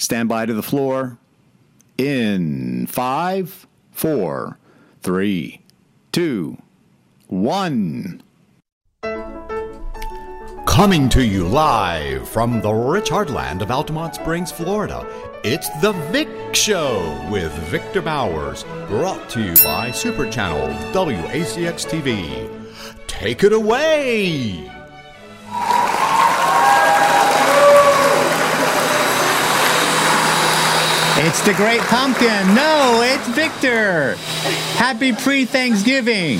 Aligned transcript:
Stand 0.00 0.30
by 0.30 0.46
to 0.46 0.54
the 0.54 0.62
floor. 0.62 1.18
In 1.98 2.86
five, 2.86 3.66
four, 3.92 4.58
three, 5.02 5.60
two, 6.10 6.56
one. 7.26 8.22
Coming 10.66 11.10
to 11.10 11.22
you 11.22 11.46
live 11.46 12.26
from 12.26 12.62
the 12.62 12.72
rich 12.72 13.10
heartland 13.10 13.60
of 13.60 13.68
Altamonte 13.68 14.14
Springs, 14.14 14.50
Florida, 14.50 15.06
it's 15.44 15.68
The 15.80 15.92
Vic 16.10 16.54
Show 16.54 17.28
with 17.30 17.52
Victor 17.68 18.00
Bowers, 18.00 18.64
brought 18.88 19.28
to 19.30 19.42
you 19.42 19.54
by 19.62 19.90
Super 19.90 20.30
Channel 20.30 20.68
WACX 20.94 21.86
TV. 21.86 22.48
Take 23.06 23.44
it 23.44 23.52
away! 23.52 24.79
It's 31.22 31.42
the 31.42 31.52
Great 31.52 31.82
Pumpkin. 31.82 32.54
No, 32.54 33.02
it's 33.04 33.28
Victor. 33.28 34.14
Happy 34.78 35.12
pre 35.12 35.44
Thanksgiving. 35.44 36.38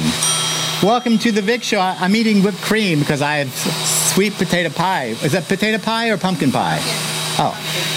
Welcome 0.82 1.18
to 1.18 1.30
the 1.30 1.42
Vic 1.42 1.62
Show. 1.62 1.78
I'm 1.78 2.16
eating 2.16 2.42
whipped 2.42 2.62
cream 2.62 3.00
because 3.00 3.20
I 3.20 3.34
have 3.34 3.52
sweet 3.54 4.32
potato 4.32 4.70
pie. 4.70 5.08
Is 5.22 5.32
that 5.32 5.46
potato 5.48 5.76
pie 5.76 6.08
or 6.08 6.16
pumpkin 6.16 6.50
pie? 6.50 6.78
Oh. 7.38 7.54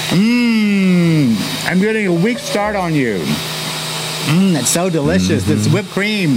Mmm. 0.10 1.38
I'm 1.66 1.80
getting 1.80 2.08
a 2.08 2.14
weak 2.14 2.40
start 2.40 2.76
on 2.76 2.94
you. 2.94 3.20
Mmm, 4.26 4.60
it's 4.60 4.70
so 4.70 4.90
delicious. 4.90 5.46
This 5.46 5.64
mm-hmm. 5.64 5.76
whipped 5.76 5.90
cream, 5.92 6.32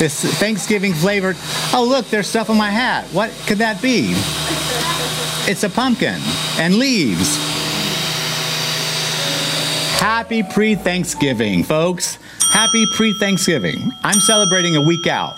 this 0.00 0.24
Thanksgiving 0.40 0.94
flavored. 0.94 1.36
Oh, 1.72 1.86
look, 1.88 2.08
there's 2.08 2.26
stuff 2.26 2.50
on 2.50 2.56
my 2.56 2.70
hat. 2.70 3.04
What 3.12 3.30
could 3.46 3.58
that 3.58 3.80
be? 3.80 4.14
It's 5.48 5.62
a 5.62 5.70
pumpkin 5.70 6.20
and 6.58 6.74
leaves. 6.74 7.51
Happy 10.02 10.42
pre 10.42 10.74
Thanksgiving, 10.74 11.62
folks. 11.62 12.18
Happy 12.52 12.86
pre 12.86 13.12
Thanksgiving. 13.20 13.92
I'm 14.02 14.18
celebrating 14.18 14.74
a 14.74 14.80
week 14.80 15.06
out. 15.06 15.36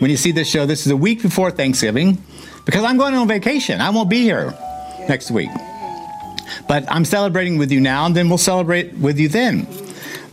When 0.00 0.10
you 0.10 0.18
see 0.18 0.32
this 0.32 0.46
show, 0.46 0.66
this 0.66 0.84
is 0.84 0.92
a 0.92 0.96
week 0.96 1.22
before 1.22 1.50
Thanksgiving 1.50 2.22
because 2.66 2.84
I'm 2.84 2.98
going 2.98 3.14
on 3.14 3.26
vacation. 3.26 3.80
I 3.80 3.88
won't 3.88 4.10
be 4.10 4.20
here 4.20 4.52
next 5.08 5.30
week. 5.30 5.48
But 6.68 6.84
I'm 6.92 7.06
celebrating 7.06 7.56
with 7.56 7.72
you 7.72 7.80
now, 7.80 8.04
and 8.04 8.14
then 8.14 8.28
we'll 8.28 8.36
celebrate 8.36 8.92
with 8.98 9.18
you 9.18 9.30
then. 9.30 9.66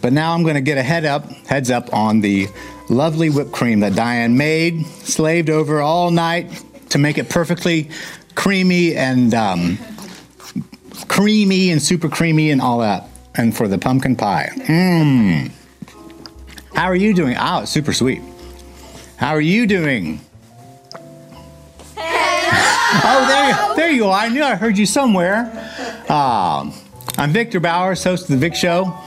But 0.02 0.12
now 0.12 0.34
I'm 0.34 0.44
going 0.44 0.56
to 0.56 0.62
get 0.62 0.78
a 0.78 0.84
head 0.84 1.06
up, 1.06 1.32
heads 1.48 1.72
up 1.72 1.94
on 1.94 2.20
the 2.20 2.50
lovely 2.90 3.30
whipped 3.30 3.54
cream 3.54 3.80
that 3.80 3.96
Diane 3.96 4.36
made, 4.36 4.86
slaved 4.88 5.50
over 5.50 5.80
all 5.80 6.12
night 6.12 6.66
to 6.90 6.98
make 6.98 7.18
it 7.18 7.30
perfectly 7.30 7.90
creamy 8.36 8.94
and 8.94 9.34
um, 9.34 9.80
creamy 11.08 11.72
and 11.72 11.82
super 11.82 12.10
creamy 12.10 12.52
and 12.52 12.60
all 12.60 12.80
that. 12.80 13.08
And 13.36 13.56
for 13.56 13.68
the 13.68 13.78
pumpkin 13.78 14.16
pie. 14.16 14.52
Mmm. 14.56 15.52
How 16.76 16.86
are 16.86 16.96
you 16.96 17.14
doing? 17.14 17.36
Oh, 17.40 17.62
it's 17.62 17.72
super 17.72 17.94
sweet. 17.94 18.22
How 19.18 19.30
are 19.30 19.42
you 19.42 19.66
doing? 19.68 20.20
Hello. 21.96 23.24
oh, 23.24 23.28
there 23.28 23.50
you, 23.50 23.76
there 23.76 23.92
you 23.92 24.06
are. 24.06 24.20
I 24.20 24.30
knew 24.30 24.44
I 24.44 24.56
heard 24.56 24.78
you 24.78 24.86
somewhere. 24.86 25.52
Uh, 26.10 26.72
I'm 27.18 27.32
Victor 27.32 27.60
Bowers, 27.60 28.04
host 28.04 28.24
of 28.24 28.30
The 28.30 28.38
Vic 28.38 28.56
Show. 28.56 28.98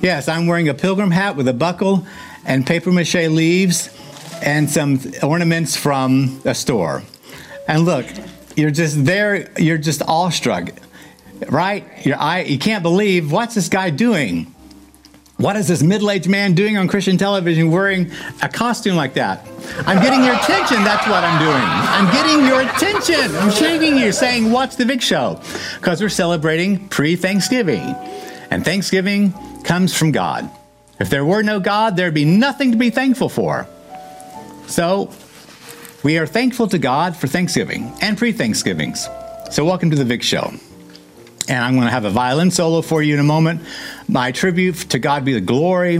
Yes, 0.00 0.28
I'm 0.28 0.46
wearing 0.46 0.68
a 0.68 0.74
pilgrim 0.74 1.10
hat 1.10 1.36
with 1.36 1.48
a 1.48 1.52
buckle 1.52 2.06
and 2.44 2.66
paper 2.66 2.92
mache 2.92 3.14
leaves 3.14 3.88
and 4.42 4.68
some 4.68 5.00
ornaments 5.22 5.76
from 5.76 6.40
a 6.44 6.54
store. 6.54 7.02
And 7.66 7.84
look, 7.84 8.06
you're 8.56 8.70
just 8.70 9.04
there, 9.04 9.50
you're 9.58 9.78
just 9.78 10.02
awestruck, 10.02 10.70
right? 11.48 11.84
Your 12.04 12.16
eye, 12.16 12.42
you 12.42 12.58
can't 12.58 12.82
believe 12.82 13.32
what's 13.32 13.54
this 13.54 13.68
guy 13.68 13.90
doing? 13.90 14.54
What 15.36 15.56
is 15.56 15.66
this 15.66 15.82
middle 15.82 16.10
aged 16.10 16.28
man 16.28 16.54
doing 16.54 16.76
on 16.76 16.86
Christian 16.86 17.18
television 17.18 17.72
wearing 17.72 18.10
a 18.40 18.48
costume 18.48 18.94
like 18.94 19.14
that? 19.14 19.44
I'm 19.84 20.00
getting 20.00 20.22
your 20.22 20.34
attention. 20.34 20.84
That's 20.84 21.08
what 21.08 21.24
I'm 21.24 21.40
doing. 21.40 21.54
I'm 21.56 22.12
getting 22.12 22.46
your 22.46 22.60
attention. 22.60 23.36
I'm 23.36 23.50
shaking 23.50 23.98
you, 23.98 24.12
saying, 24.12 24.52
Watch 24.52 24.76
the 24.76 24.84
Vic 24.84 25.02
Show. 25.02 25.40
Because 25.76 26.00
we're 26.00 26.08
celebrating 26.08 26.88
pre 26.88 27.16
Thanksgiving. 27.16 27.96
And 28.50 28.64
Thanksgiving 28.64 29.34
comes 29.64 29.96
from 29.96 30.12
God. 30.12 30.48
If 31.00 31.10
there 31.10 31.24
were 31.24 31.42
no 31.42 31.58
God, 31.58 31.96
there'd 31.96 32.14
be 32.14 32.24
nothing 32.24 32.70
to 32.70 32.78
be 32.78 32.90
thankful 32.90 33.28
for. 33.28 33.66
So, 34.68 35.10
we 36.04 36.16
are 36.18 36.26
thankful 36.26 36.68
to 36.68 36.78
God 36.78 37.16
for 37.16 37.26
Thanksgiving 37.26 37.92
and 38.00 38.16
pre 38.16 38.30
Thanksgivings. 38.30 39.08
So, 39.50 39.64
welcome 39.64 39.90
to 39.90 39.96
the 39.96 40.04
Vic 40.04 40.22
Show. 40.22 40.52
And 41.48 41.62
I'm 41.62 41.74
going 41.74 41.86
to 41.86 41.90
have 41.90 42.04
a 42.04 42.10
violin 42.10 42.50
solo 42.50 42.80
for 42.80 43.02
you 43.02 43.14
in 43.14 43.20
a 43.20 43.24
moment. 43.24 43.62
My 44.08 44.32
tribute 44.32 44.76
to 44.90 44.98
God 44.98 45.24
be 45.24 45.34
the 45.34 45.40
glory 45.40 45.98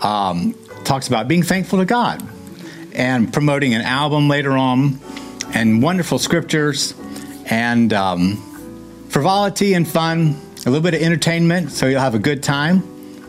um, 0.00 0.54
talks 0.84 1.08
about 1.08 1.28
being 1.28 1.42
thankful 1.42 1.78
to 1.78 1.84
God 1.84 2.22
and 2.94 3.32
promoting 3.32 3.74
an 3.74 3.82
album 3.82 4.28
later 4.28 4.52
on 4.52 4.98
and 5.52 5.82
wonderful 5.82 6.18
scriptures 6.18 6.94
and 7.46 7.92
um, 7.92 8.36
frivolity 9.08 9.74
and 9.74 9.86
fun, 9.86 10.40
a 10.64 10.70
little 10.70 10.80
bit 10.80 10.94
of 10.94 11.02
entertainment 11.02 11.70
so 11.70 11.86
you'll 11.86 12.00
have 12.00 12.14
a 12.14 12.18
good 12.18 12.42
time. 12.42 12.80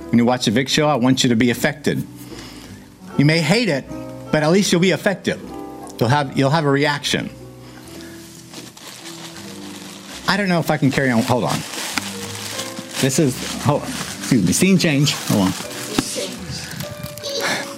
When 0.10 0.18
you 0.18 0.26
watch 0.26 0.46
the 0.46 0.52
Vic 0.52 0.70
show, 0.70 0.88
I 0.88 0.96
want 0.96 1.24
you 1.24 1.30
to 1.30 1.36
be 1.36 1.50
affected. 1.50 2.06
You 3.18 3.26
may 3.26 3.42
hate 3.42 3.68
it, 3.68 3.86
but 4.32 4.44
at 4.44 4.52
least 4.52 4.72
you'll 4.72 4.82
be 4.82 4.92
affected. 4.92 5.40
You'll 6.00 6.10
have, 6.10 6.38
you'll 6.38 6.50
have 6.50 6.66
a 6.66 6.70
reaction. 6.70 7.30
I 10.28 10.36
don't 10.38 10.50
know 10.50 10.60
if 10.60 10.70
I 10.70 10.78
can 10.78 10.92
carry 10.92 11.10
on. 11.10 11.22
Hold 11.24 11.46
on. 11.46 11.58
This 13.00 13.20
is, 13.20 13.62
hold 13.64 13.84
on. 13.84 13.88
Excuse 13.88 14.46
me, 14.46 14.52
scene 14.52 14.78
change. 14.78 15.14
Hold 15.30 15.48
on. 15.48 15.52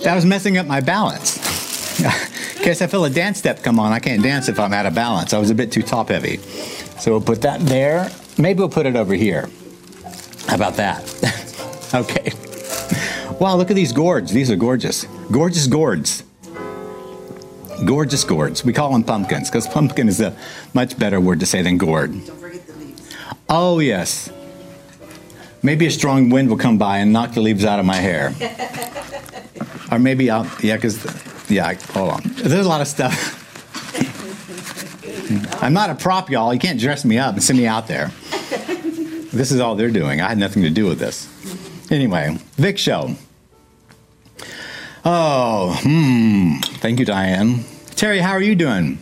That 0.04 0.16
was 0.16 0.26
messing 0.26 0.58
up 0.58 0.66
my 0.66 0.80
balance. 0.82 1.38
In 2.58 2.64
case 2.64 2.82
I 2.82 2.88
feel 2.88 3.06
a 3.06 3.10
dance 3.10 3.38
step 3.38 3.62
come 3.62 3.80
on, 3.80 3.92
I 3.92 4.00
can't 4.00 4.24
dance 4.24 4.50
if 4.50 4.60
I'm 4.60 4.74
out 4.74 4.86
of 4.86 4.96
balance. 4.96 5.34
I 5.34 5.40
was 5.40 5.50
a 5.50 5.56
bit 5.56 5.72
too 5.72 5.84
top 5.84 6.10
heavy. 6.10 6.38
So 7.00 7.12
we'll 7.12 7.22
put 7.22 7.42
that 7.44 7.60
there. 7.62 8.10
Maybe 8.38 8.60
we'll 8.60 8.70
put 8.70 8.86
it 8.86 8.96
over 8.96 9.14
here. 9.14 9.50
How 10.48 10.56
about 10.56 10.76
that? 10.76 11.04
okay. 11.94 12.32
Wow, 13.40 13.56
look 13.56 13.70
at 13.70 13.76
these 13.76 13.94
gourds. 13.94 14.32
These 14.32 14.50
are 14.50 14.56
gorgeous. 14.56 15.06
Gorgeous 15.32 15.68
gourds. 15.68 16.24
Gorgeous 17.86 18.24
gourds. 18.24 18.66
We 18.66 18.74
call 18.74 18.92
them 18.92 19.04
pumpkins 19.04 19.50
because 19.50 19.68
pumpkin 19.68 20.10
is 20.10 20.20
a 20.20 20.36
much 20.74 20.98
better 20.98 21.22
word 21.22 21.40
to 21.42 21.46
say 21.46 21.62
than 21.62 21.78
gourd. 21.78 22.14
Oh, 23.50 23.80
yes. 23.80 24.32
Maybe 25.64 25.88
a 25.88 25.92
strong 25.92 26.30
wind 26.30 26.50
will 26.50 26.58
come 26.58 26.78
by 26.78 27.00
and 27.00 27.12
knock 27.12 27.34
the 27.34 27.42
leaves 27.42 27.66
out 27.66 27.80
of 27.80 27.86
my 27.86 27.96
hair. 27.96 28.34
or 29.92 30.00
maybe 30.00 30.30
I'll, 30.30 30.50
yeah, 30.62 30.76
because, 30.76 31.04
yeah, 31.50 31.74
hold 31.92 32.12
on. 32.12 32.22
There's 32.26 32.66
a 32.66 32.70
lot 32.70 32.82
of 32.82 32.88
stuff. 32.88 33.38
I'm 35.64 35.74
not 35.74 35.90
a 35.90 35.96
prop, 35.96 36.30
y'all. 36.30 36.54
You 36.54 36.60
can't 36.60 36.80
dress 36.80 37.04
me 37.04 37.18
up 37.18 37.34
and 37.34 37.44
send 37.44 37.58
me 37.60 37.66
out 37.66 37.88
there. 37.88 38.12
This 39.32 39.52
is 39.52 39.60
all 39.60 39.76
they're 39.76 39.92
doing. 39.92 40.22
I 40.22 40.30
had 40.30 40.38
nothing 40.38 40.64
to 40.64 40.70
do 40.70 40.86
with 40.86 41.00
this. 41.00 41.28
Anyway, 41.92 42.38
Vic 42.56 42.78
Show. 42.78 43.16
Oh, 45.06 45.80
hmm. 45.82 46.60
Thank 46.78 47.00
you, 47.00 47.06
Diane. 47.06 47.64
Terry, 47.96 48.20
how 48.20 48.32
are 48.32 48.42
you 48.42 48.56
doing? 48.56 49.00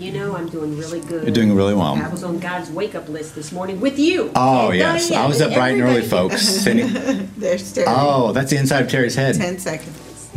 You 0.00 0.12
know, 0.12 0.34
I'm 0.34 0.48
doing 0.48 0.78
really 0.78 1.00
good. 1.00 1.24
You're 1.24 1.34
doing 1.34 1.54
really 1.54 1.74
well. 1.74 1.94
I 1.94 2.08
was 2.08 2.24
on 2.24 2.38
God's 2.38 2.70
wake 2.70 2.94
up 2.94 3.06
list 3.10 3.34
this 3.34 3.52
morning 3.52 3.80
with 3.80 3.98
you. 3.98 4.32
Oh, 4.34 4.70
and 4.70 4.78
yes. 4.78 5.10
Diane 5.10 5.22
I 5.22 5.28
was 5.28 5.42
up 5.42 5.52
bright 5.52 5.74
and 5.74 5.82
early, 5.82 6.00
folks. 6.00 6.40
Cindy? 6.62 6.84
There's 7.36 7.70
Terry. 7.70 7.86
Oh, 7.86 8.32
that's 8.32 8.50
the 8.50 8.56
inside 8.56 8.84
of 8.84 8.90
Terry's 8.90 9.14
head. 9.14 9.34
10 9.34 9.58
seconds. 9.58 10.28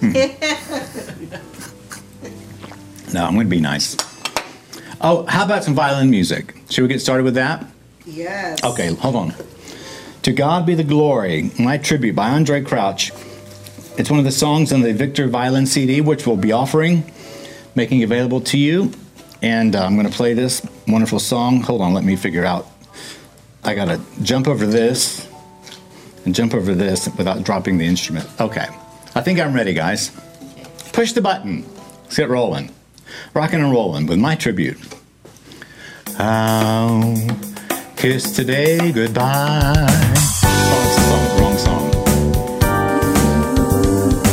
Hmm. 0.00 0.12
No, 3.14 3.24
I'm 3.24 3.32
going 3.32 3.46
to 3.46 3.50
be 3.50 3.60
nice. 3.60 3.96
Oh, 5.00 5.24
how 5.26 5.46
about 5.46 5.64
some 5.64 5.74
violin 5.74 6.10
music? 6.10 6.54
Should 6.68 6.82
we 6.82 6.88
get 6.88 7.00
started 7.00 7.24
with 7.24 7.36
that? 7.36 7.64
Yes. 8.04 8.62
Okay, 8.62 8.94
hold 8.94 9.16
on. 9.16 9.34
To 10.24 10.32
God 10.32 10.66
be 10.66 10.74
the 10.74 10.84
glory, 10.84 11.50
my 11.58 11.78
tribute 11.78 12.14
by 12.14 12.28
Andraé 12.28 12.66
Crouch. 12.66 13.12
It's 13.96 14.10
one 14.10 14.18
of 14.18 14.26
the 14.26 14.30
songs 14.30 14.74
on 14.74 14.82
the 14.82 14.92
Victor 14.92 15.26
Violin 15.26 15.64
CD, 15.64 16.02
which 16.02 16.26
we'll 16.26 16.36
be 16.36 16.52
offering, 16.52 17.10
making 17.78 18.02
available 18.02 18.40
to 18.40 18.58
you. 18.58 18.90
And 19.40 19.76
uh, 19.76 19.84
I'm 19.84 19.94
going 19.94 20.08
to 20.08 20.12
play 20.12 20.34
this 20.34 20.66
wonderful 20.88 21.20
song. 21.20 21.60
Hold 21.62 21.80
on, 21.80 21.94
let 21.94 22.02
me 22.02 22.16
figure 22.16 22.44
out. 22.44 22.66
I 23.62 23.76
got 23.76 23.84
to 23.84 24.00
jump 24.22 24.48
over 24.48 24.66
this 24.66 25.28
and 26.24 26.34
jump 26.34 26.54
over 26.54 26.74
this 26.74 27.08
without 27.16 27.44
dropping 27.44 27.78
the 27.78 27.86
instrument. 27.86 28.28
Okay, 28.40 28.66
I 29.14 29.20
think 29.20 29.38
I'm 29.38 29.54
ready, 29.54 29.74
guys. 29.74 30.10
Push 30.92 31.12
the 31.12 31.20
button. 31.20 31.64
Let's 32.02 32.16
get 32.16 32.28
rolling. 32.28 32.74
Rocking 33.32 33.60
and 33.60 33.70
rolling 33.70 34.06
with 34.08 34.18
my 34.18 34.34
tribute. 34.34 34.78
I'll 36.18 37.14
kiss 37.96 38.32
today 38.34 38.90
goodbye. 38.90 39.86
Oh, 40.42 40.82
it's 40.84 41.40
wrong 41.40 41.56
song. 41.58 41.84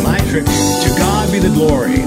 My 0.04 0.18
tribute 0.32 0.82
to 0.84 0.90
God 0.98 1.32
be 1.32 1.38
the 1.38 1.54
glory. 1.54 2.05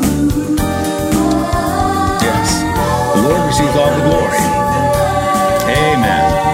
Lord 3.29 3.47
receives 3.47 3.77
all 3.77 3.91
the 3.95 4.09
glory. 4.09 4.39
Amen. 5.77 6.48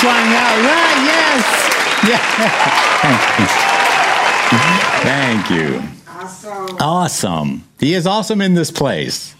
Flying 0.00 0.32
out. 0.34 0.56
Right, 0.62 1.00
yes. 1.04 1.44
Yeah. 2.08 2.20
Thank 5.02 5.50
you. 5.50 5.82
Awesome. 6.08 6.76
Awesome. 6.80 7.64
He 7.78 7.94
is 7.94 8.06
awesome 8.06 8.40
in 8.40 8.54
this 8.54 8.70
place. 8.70 9.34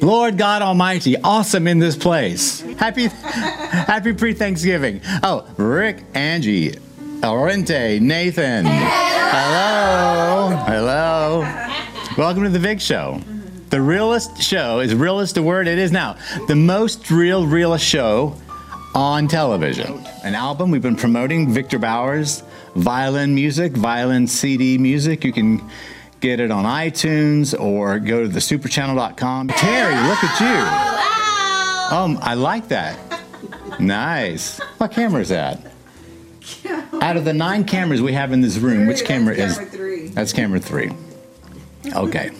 Lord 0.00 0.38
God 0.38 0.62
Almighty, 0.62 1.16
awesome 1.18 1.66
in 1.66 1.78
this 1.78 1.94
place. 1.96 2.62
Happy, 2.78 3.08
happy 3.08 4.14
pre-Thanksgiving. 4.14 5.02
Oh, 5.22 5.46
Rick, 5.58 6.04
Angie, 6.14 6.72
Orente, 7.20 8.00
Nathan. 8.00 8.64
Hello. 8.66 10.56
Hello. 10.66 11.40
Welcome 12.16 12.44
to 12.44 12.48
the 12.48 12.58
Vic 12.58 12.80
Show. 12.80 13.20
The 13.68 13.80
realest 13.80 14.42
show 14.42 14.80
is 14.80 14.94
realest 14.94 15.34
the 15.34 15.42
word 15.42 15.68
it 15.68 15.78
is 15.78 15.92
now. 15.92 16.16
The 16.48 16.56
most 16.56 17.10
real, 17.10 17.46
realest 17.46 17.84
show 17.84 18.36
on 18.94 19.28
television. 19.28 20.04
An 20.24 20.34
album 20.34 20.70
we've 20.70 20.82
been 20.82 20.96
promoting, 20.96 21.52
Victor 21.52 21.78
Bowers, 21.78 22.42
violin 22.74 23.34
music, 23.34 23.72
violin 23.72 24.26
CD 24.26 24.78
music. 24.78 25.24
You 25.24 25.32
can 25.32 25.62
get 26.20 26.40
it 26.40 26.50
on 26.50 26.64
iTunes 26.64 27.58
or 27.58 27.98
go 27.98 28.22
to 28.22 28.28
the 28.28 28.40
superchannel.com. 28.40 29.48
Terry, 29.48 29.94
look 30.08 30.18
at 30.22 30.40
you. 30.40 31.96
Um, 31.96 32.18
I 32.22 32.34
like 32.34 32.68
that. 32.68 32.98
Nice. 33.80 34.58
What 34.78 34.92
camera 34.92 35.22
is 35.22 35.30
that? 35.30 35.60
Out 37.00 37.16
of 37.16 37.24
the 37.24 37.32
nine 37.32 37.64
cameras 37.64 38.02
we 38.02 38.12
have 38.12 38.32
in 38.32 38.40
this 38.40 38.58
room, 38.58 38.86
which 38.86 39.04
camera 39.04 39.34
is? 39.34 40.14
That's 40.14 40.32
camera 40.32 40.60
three. 40.60 40.90
Okay. 41.94 42.30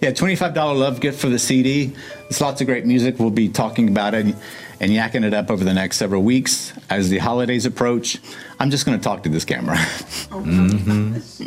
Yeah, 0.00 0.10
$25 0.10 0.54
love 0.78 1.00
gift 1.00 1.20
for 1.20 1.28
the 1.28 1.38
CD. 1.38 1.92
There's 2.22 2.40
lots 2.40 2.60
of 2.60 2.66
great 2.66 2.86
music. 2.86 3.18
We'll 3.18 3.30
be 3.30 3.48
talking 3.48 3.88
about 3.88 4.14
it 4.14 4.34
and 4.80 4.90
yakking 4.92 5.24
it 5.24 5.34
up 5.34 5.50
over 5.50 5.64
the 5.64 5.72
next 5.74 5.96
several 5.96 6.22
weeks 6.22 6.72
as 6.90 7.08
the 7.08 7.18
holidays 7.18 7.66
approach. 7.66 8.18
I'm 8.60 8.70
just 8.70 8.86
going 8.86 8.96
to 8.98 9.02
talk 9.02 9.22
to 9.24 9.28
this 9.28 9.44
camera. 9.44 9.76
Mm-hmm. 9.76 11.46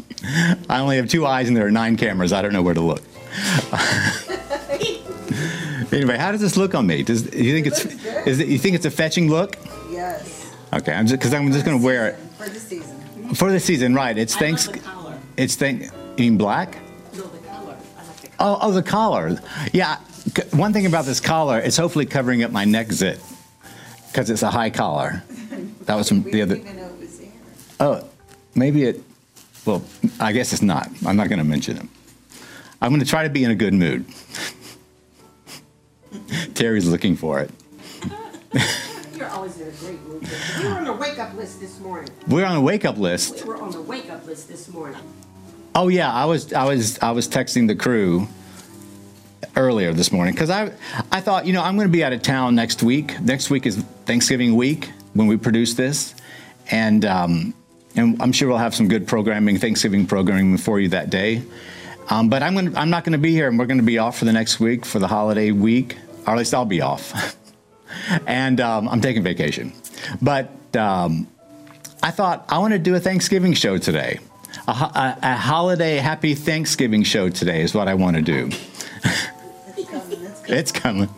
I 0.72 0.80
only 0.80 0.98
have 0.98 1.08
two 1.10 1.26
eyes 1.26 1.48
and 1.48 1.56
there 1.56 1.66
are 1.68 1.72
nine 1.72 1.96
cameras. 1.98 2.34
I 2.34 2.42
don't 2.42 2.54
know 2.54 2.62
where 2.64 2.74
to 2.74 2.82
look. 2.82 3.02
anyway, 5.92 6.18
how 6.18 6.32
does 6.32 6.42
this 6.42 6.58
look 6.58 6.76
on 6.76 6.88
me? 6.88 7.04
Does 7.04 7.24
you 7.36 7.54
think 7.54 7.68
it's 7.68 7.84
good. 7.86 8.28
is 8.28 8.40
it, 8.40 8.48
you 8.48 8.58
think 8.58 8.76
it's 8.76 8.86
a 8.86 8.92
fetching 8.92 9.30
look? 9.30 9.58
Yes. 9.90 10.54
Okay, 10.74 10.94
I'm 10.94 11.08
just 11.08 11.20
because 11.20 11.34
I'm 11.34 11.52
just 11.52 11.66
going 11.66 11.80
to 11.80 11.84
wear 11.84 12.08
it 12.10 12.16
For 12.38 12.48
the 12.50 12.60
season. 12.60 13.36
for 13.36 13.52
the 13.52 13.60
season. 13.60 13.96
Right? 13.96 14.18
It's 14.18 14.36
I 14.36 14.40
thanks. 14.40 14.68
love 14.68 14.76
the 14.76 14.82
collar. 14.82 15.20
It's 15.38 15.56
thank. 15.56 15.84
You 15.84 15.90
mean 16.18 16.38
black? 16.38 16.78
No, 17.14 17.24
the 17.24 17.38
collar. 17.48 17.78
I 17.98 18.04
like 18.06 18.22
the 18.22 18.28
collar. 18.30 18.60
Oh, 18.62 18.68
oh, 18.68 18.72
the 18.72 18.84
collar. 18.84 19.42
Yeah. 19.74 19.98
C- 20.42 20.58
One 20.58 20.74
thing 20.74 20.86
about 20.86 21.06
this 21.06 21.20
collar, 21.20 21.60
it's 21.60 21.78
hopefully 21.78 22.06
covering 22.06 22.44
up 22.44 22.52
my 22.52 22.66
neck 22.66 22.92
zit 22.92 23.20
because 24.08 24.30
it's 24.30 24.44
a 24.44 24.50
high 24.52 24.70
collar. 24.70 25.24
That 25.86 25.96
was 25.96 26.08
from 26.08 26.24
We 26.24 26.32
the 26.32 26.46
didn't 26.46 26.68
other. 26.68 26.78
know 26.78 26.86
it 26.88 27.00
was 27.00 27.20
there. 27.20 27.30
Oh, 27.80 28.10
maybe 28.56 28.84
it. 28.84 29.04
Well, 29.66 29.84
I 30.20 30.32
guess 30.32 30.54
it's 30.54 30.62
not. 30.62 30.90
I'm 31.06 31.16
not 31.18 31.30
going 31.30 31.40
to 31.40 31.46
mention 31.46 31.78
it. 31.78 31.86
I'm 32.82 32.90
going 32.92 33.02
to 33.02 33.06
try 33.08 33.24
to 33.24 33.30
be 33.30 33.44
in 33.44 33.52
a 33.52 33.56
good 33.56 33.74
mood. 33.74 34.06
Terry's 36.56 36.88
looking 36.88 37.16
for 37.16 37.40
it. 37.40 37.52
You're 39.16 39.28
always 39.30 39.60
in 39.60 39.68
a 39.68 39.72
great 39.72 40.02
mood. 40.04 40.28
We 40.60 40.64
were 40.66 40.76
on 40.76 40.84
the 40.86 40.94
wake-up 40.94 41.34
list 41.36 41.60
this 41.60 41.80
morning. 41.80 42.10
We're 42.28 42.46
on 42.46 42.56
a 42.56 42.62
wake 42.62 42.86
up 42.86 42.98
list. 42.98 43.44
We 43.44 43.50
were 43.50 43.58
on 43.62 43.72
the 43.72 43.82
wake-up 43.82 44.26
list 44.26 44.48
this 44.48 44.70
morning. 44.70 44.98
Oh 45.76 45.88
yeah, 45.88 46.12
I 46.12 46.26
was 46.26 46.52
I 46.54 46.66
was 46.66 46.98
I 47.00 47.12
was 47.12 47.28
texting 47.28 47.68
the 47.68 47.76
crew 47.76 48.28
earlier 49.56 49.94
this 49.94 50.12
morning 50.12 50.34
because 50.34 50.50
I 50.50 50.72
I 51.12 51.22
thought 51.22 51.46
you 51.46 51.54
know 51.54 51.62
I'm 51.62 51.76
going 51.76 51.88
to 51.88 51.92
be 51.92 52.04
out 52.04 52.14
of 52.14 52.22
town 52.22 52.56
next 52.56 52.84
week. 52.84 53.20
Next 53.22 53.50
week 53.50 53.66
is 53.66 53.78
Thanksgiving 54.06 54.56
week 54.56 54.92
when 55.14 55.28
we 55.28 55.38
produce 55.38 55.74
this, 55.74 56.16
and 56.72 57.06
um, 57.06 57.54
and 57.96 58.22
I'm 58.22 58.32
sure 58.32 58.50
we'll 58.50 58.58
have 58.58 58.76
some 58.76 58.88
good 58.88 59.08
programming, 59.08 59.58
Thanksgiving 59.58 60.06
programming 60.06 60.58
for 60.58 60.80
you 60.80 60.90
that 60.90 61.10
day. 61.10 61.44
Um, 62.10 62.30
but 62.30 62.42
I'm 62.42 62.54
going 62.54 62.76
I'm 62.76 62.90
not 62.90 63.04
going 63.04 63.14
to 63.14 63.20
be 63.20 63.32
here, 63.32 63.48
and 63.48 63.60
we're 63.60 63.66
going 63.66 63.80
to 63.80 63.84
be 63.84 63.98
off 63.98 64.18
for 64.18 64.26
the 64.26 64.34
next 64.34 64.60
week 64.60 64.86
for 64.86 65.00
the 65.00 65.08
holiday 65.08 65.52
week, 65.52 65.98
or 66.26 66.34
at 66.34 66.38
least 66.38 66.54
I'll 66.54 66.66
be 66.66 66.82
off, 66.82 67.36
and 68.28 68.60
um, 68.60 68.90
I'm 68.90 69.02
taking 69.02 69.24
vacation. 69.24 69.74
But 70.22 70.50
um, 70.76 71.28
I 72.02 72.12
thought 72.12 72.46
I 72.50 72.58
want 72.60 72.74
to 72.74 72.80
do 72.80 72.96
a 72.96 73.00
Thanksgiving 73.00 73.54
show 73.54 73.78
today. 73.78 74.20
A, 74.68 74.72
a, 74.72 75.18
a 75.22 75.36
holiday 75.36 75.98
happy 75.98 76.34
Thanksgiving 76.34 77.04
show 77.04 77.30
today 77.30 77.62
is 77.62 77.74
what 77.74 77.88
I 77.88 77.94
want 77.94 78.16
to 78.16 78.22
do. 78.22 78.50
It's 79.78 79.90
coming. 79.90 80.32
It's 80.48 80.72
coming. 80.72 81.10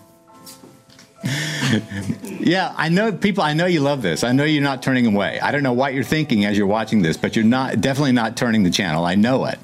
Yeah, 2.40 2.74
I 2.76 2.90
know 2.90 3.12
people. 3.12 3.44
I 3.44 3.54
know 3.54 3.66
you 3.66 3.80
love 3.80 4.02
this. 4.02 4.24
I 4.24 4.32
know 4.32 4.44
you're 4.44 4.64
not 4.64 4.82
turning 4.82 5.06
away. 5.06 5.40
I 5.40 5.52
don't 5.52 5.64
know 5.64 5.74
what 5.74 5.94
you're 5.94 6.04
thinking 6.04 6.46
as 6.46 6.58
you're 6.58 6.68
watching 6.68 7.02
this, 7.02 7.18
but 7.18 7.36
you're 7.36 7.46
not 7.46 7.80
definitely 7.82 8.12
not 8.14 8.36
turning 8.36 8.64
the 8.64 8.72
channel. 8.72 9.06
I 9.06 9.16
know 9.16 9.46
it. 9.46 9.60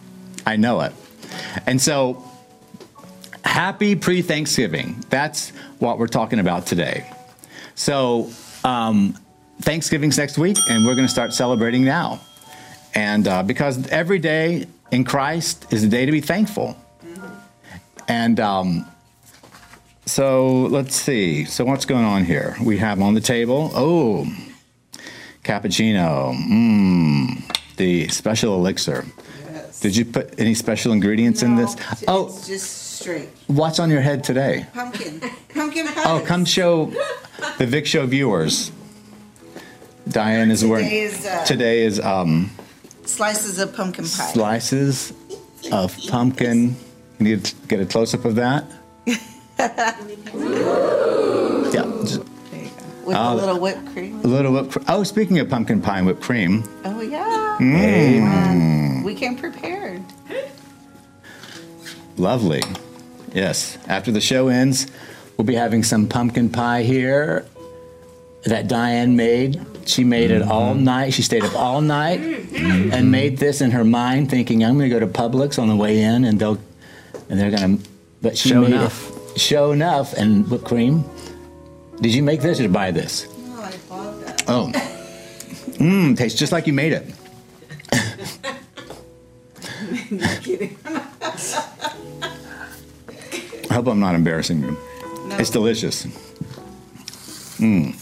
I 0.46 0.56
know 0.56 0.82
it. 0.82 0.94
And 1.66 1.82
so, 1.82 2.24
happy 3.44 3.96
pre-Thanksgiving. 3.96 5.04
That's 5.10 5.50
what 5.80 5.98
we're 5.98 6.08
talking 6.08 6.40
about 6.40 6.66
today. 6.66 7.10
So, 7.76 8.30
um, 8.64 9.18
Thanksgiving's 9.62 10.18
next 10.18 10.38
week, 10.38 10.58
and 10.70 10.86
we're 10.86 10.96
going 10.96 11.08
to 11.08 11.12
start 11.12 11.34
celebrating 11.34 11.84
now. 11.84 12.22
And 12.94 13.28
uh, 13.28 13.44
because 13.44 13.88
every 13.88 14.20
day 14.20 14.68
in 14.92 15.04
Christ 15.04 15.72
is 15.74 15.84
a 15.84 15.88
day 15.88 16.06
to 16.06 16.12
be 16.12 16.22
thankful. 16.22 16.78
And 18.08 18.40
um, 18.40 18.86
so 20.06 20.62
let's 20.68 20.96
see. 20.96 21.46
So 21.46 21.66
what's 21.66 21.86
going 21.86 22.06
on 22.06 22.24
here? 22.26 22.56
We 22.62 22.78
have 22.78 23.02
on 23.02 23.14
the 23.14 23.22
table, 23.22 23.72
oh, 23.76 24.28
cappuccino, 25.44 26.34
mmm, 26.36 27.76
the 27.78 28.08
special 28.10 28.56
elixir. 28.56 29.06
Yes. 29.52 29.80
Did 29.82 29.96
you 29.96 30.06
put 30.06 30.40
any 30.40 30.54
special 30.54 30.92
ingredients 30.94 31.44
in 31.44 31.56
this? 31.56 31.76
No, 31.76 31.84
Oh, 32.08 32.26
It's 32.28 32.48
just 32.48 33.00
straight. 33.00 33.30
what's 33.48 33.80
on 33.80 33.90
your 33.90 34.02
head 34.02 34.24
today? 34.24 34.66
Pumpkin. 34.74 35.20
Pumpkin 35.54 35.88
pie. 35.88 36.04
Oh, 36.06 36.24
come 36.26 36.46
show 36.46 36.92
the 37.58 37.66
Vic 37.66 37.86
Show 37.86 38.06
viewers. 38.06 38.72
Diane 40.08 40.52
is 40.52 40.64
wearing. 40.64 40.86
Today 40.86 41.02
is, 41.02 41.26
uh, 41.26 41.44
today 41.46 41.82
is 41.84 42.00
um, 42.00 42.50
Slices 43.04 43.60
of 43.60 43.76
pumpkin 43.76 44.06
pie. 44.06 44.32
slices 44.32 45.12
of 45.72 45.98
pumpkin. 46.08 46.76
You 47.20 47.26
need 47.26 47.46
to 47.46 47.56
get 47.68 47.80
a 47.80 47.86
close 47.86 48.14
up 48.14 48.26
of 48.26 48.36
that. 48.36 48.66
yeah, 49.08 49.94
There 51.68 51.74
you 51.74 51.74
go. 51.74 52.26
With 53.06 53.16
a 53.18 53.36
little 53.36 53.60
whipped 53.60 53.86
cream. 53.94 54.20
a 54.24 54.28
little 54.28 54.54
whipped. 54.54 54.72
cr- 54.72 54.80
Oh, 54.88 55.04
speaking 55.04 55.40
of 55.40 55.50
pumpkin 55.50 55.82
pie 55.82 55.98
and 56.00 56.08
whipped 56.08 56.22
cream, 56.22 56.64
Oh, 56.86 57.02
yeah. 57.02 57.58
Mm. 57.60 57.76
Amen. 57.82 59.04
We 59.04 59.16
came 59.16 59.36
prepared. 59.38 60.04
lovely. 62.18 62.62
Yes. 63.34 63.78
After 63.88 64.12
the 64.12 64.22
show 64.22 64.48
ends, 64.50 64.88
we'll 65.38 65.46
be 65.46 65.56
having 65.56 65.84
some 65.84 66.08
pumpkin 66.08 66.50
pie 66.50 66.84
here 66.84 67.46
that 68.46 68.68
Diane 68.68 69.16
made. 69.16 69.60
She 69.86 70.04
made 70.04 70.32
it 70.32 70.42
all 70.42 70.74
night. 70.76 71.14
She 71.14 71.22
stayed 71.22 71.44
up 71.44 71.56
all 71.56 71.80
night 71.82 72.20
and 72.20 73.10
made 73.12 73.38
this 73.38 73.62
in 73.62 73.72
her 73.72 73.84
mind, 73.86 74.30
thinking 74.30 74.64
I'm 74.66 74.78
going 74.78 74.90
to 74.90 74.94
go 74.94 75.00
to 75.00 75.08
Publix 75.12 75.58
on 75.62 75.70
the 75.70 75.76
way 75.76 76.02
in, 76.02 76.26
and 76.26 76.38
they'll 76.40 76.60
and 77.30 77.40
they're 77.40 77.52
going 77.52 77.80
to. 77.80 77.90
But 78.22 78.38
she 78.38 78.50
Show 78.50 78.62
made 78.62 78.72
enough. 78.72 79.12
it. 79.36 79.40
Show 79.40 79.72
enough 79.72 80.14
and 80.14 80.50
whipped 80.50 80.66
cream. 80.66 81.04
Did 82.02 82.14
you 82.14 82.24
make 82.24 82.42
this 82.42 82.60
or 82.60 82.70
buy 82.70 82.92
this? 82.92 83.28
Oh, 83.30 83.62
I 83.64 83.78
bought 83.90 84.26
that. 84.26 84.44
Oh, 84.48 84.72
mmm, 85.80 86.18
tastes 86.18 86.38
just 86.40 86.52
like 86.52 86.68
you 86.68 86.74
made 86.74 86.94
it. 86.94 87.06
kidding. 90.42 90.78
I 93.70 93.74
hope 93.74 93.88
I'm 93.88 94.00
not 94.00 94.16
embarrassing 94.16 94.62
you. 94.62 94.72
No. 95.28 95.38
It's 95.38 95.50
delicious. 95.50 96.06
Mmm. 97.58 97.94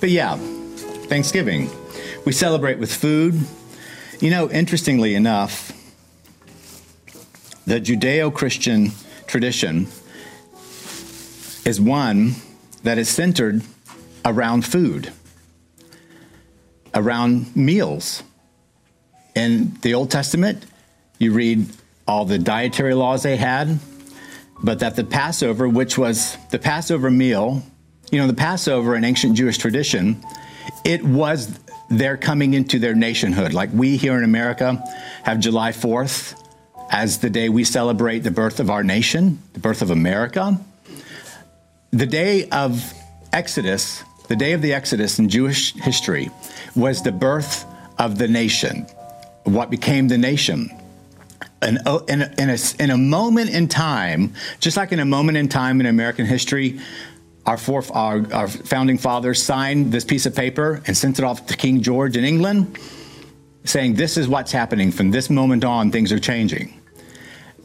But 0.00 0.10
yeah, 0.10 0.36
Thanksgiving. 1.08 1.70
We 2.24 2.32
celebrate 2.32 2.78
with 2.78 2.92
food. 2.92 3.38
You 4.20 4.30
know, 4.30 4.50
interestingly 4.50 5.14
enough, 5.14 5.69
the 7.70 7.80
Judeo 7.80 8.34
Christian 8.34 8.90
tradition 9.28 9.86
is 11.64 11.80
one 11.80 12.34
that 12.82 12.98
is 12.98 13.08
centered 13.08 13.62
around 14.24 14.66
food, 14.66 15.12
around 16.92 17.54
meals. 17.54 18.24
In 19.36 19.78
the 19.82 19.94
Old 19.94 20.10
Testament, 20.10 20.66
you 21.20 21.32
read 21.32 21.64
all 22.08 22.24
the 22.24 22.40
dietary 22.40 22.92
laws 22.94 23.22
they 23.22 23.36
had, 23.36 23.78
but 24.64 24.80
that 24.80 24.96
the 24.96 25.04
Passover, 25.04 25.68
which 25.68 25.96
was 25.96 26.36
the 26.50 26.58
Passover 26.58 27.08
meal, 27.08 27.62
you 28.10 28.18
know, 28.18 28.26
the 28.26 28.34
Passover 28.34 28.96
in 28.96 29.04
ancient 29.04 29.36
Jewish 29.36 29.58
tradition, 29.58 30.20
it 30.84 31.04
was 31.04 31.56
they're 31.88 32.16
coming 32.16 32.54
into 32.54 32.80
their 32.80 32.96
nationhood. 32.96 33.52
Like 33.52 33.70
we 33.72 33.96
here 33.96 34.18
in 34.18 34.24
America 34.24 34.82
have 35.22 35.38
July 35.38 35.70
4th 35.70 36.36
as 36.90 37.18
the 37.18 37.30
day 37.30 37.48
we 37.48 37.62
celebrate 37.62 38.18
the 38.20 38.30
birth 38.30 38.58
of 38.58 38.68
our 38.68 38.82
nation, 38.82 39.40
the 39.52 39.60
birth 39.60 39.80
of 39.80 39.90
America. 39.90 40.60
The 41.92 42.06
day 42.06 42.48
of 42.48 42.92
Exodus, 43.32 44.02
the 44.28 44.36
day 44.36 44.52
of 44.52 44.60
the 44.60 44.74
Exodus 44.74 45.18
in 45.18 45.28
Jewish 45.28 45.72
history, 45.74 46.30
was 46.74 47.02
the 47.02 47.12
birth 47.12 47.64
of 47.98 48.18
the 48.18 48.26
nation, 48.26 48.86
what 49.44 49.70
became 49.70 50.08
the 50.08 50.18
nation. 50.18 50.70
In, 51.62 51.78
a, 51.86 51.98
in, 52.06 52.22
a, 52.22 52.58
in 52.78 52.90
a 52.90 52.98
moment 52.98 53.50
in 53.50 53.68
time, 53.68 54.34
just 54.58 54.76
like 54.76 54.92
in 54.92 54.98
a 54.98 55.04
moment 55.04 55.36
in 55.38 55.48
time 55.48 55.78
in 55.80 55.86
American 55.86 56.26
history, 56.26 56.80
our, 57.46 57.56
four, 57.56 57.84
our, 57.92 58.26
our 58.32 58.48
founding 58.48 58.98
fathers 58.98 59.42
signed 59.42 59.92
this 59.92 60.04
piece 60.04 60.26
of 60.26 60.34
paper 60.34 60.82
and 60.86 60.96
sent 60.96 61.18
it 61.18 61.24
off 61.24 61.46
to 61.46 61.56
King 61.56 61.82
George 61.82 62.16
in 62.16 62.24
England, 62.24 62.78
saying, 63.64 63.94
This 63.94 64.16
is 64.16 64.26
what's 64.26 64.52
happening. 64.52 64.90
From 64.90 65.10
this 65.10 65.28
moment 65.28 65.64
on, 65.64 65.90
things 65.92 66.12
are 66.12 66.18
changing. 66.18 66.79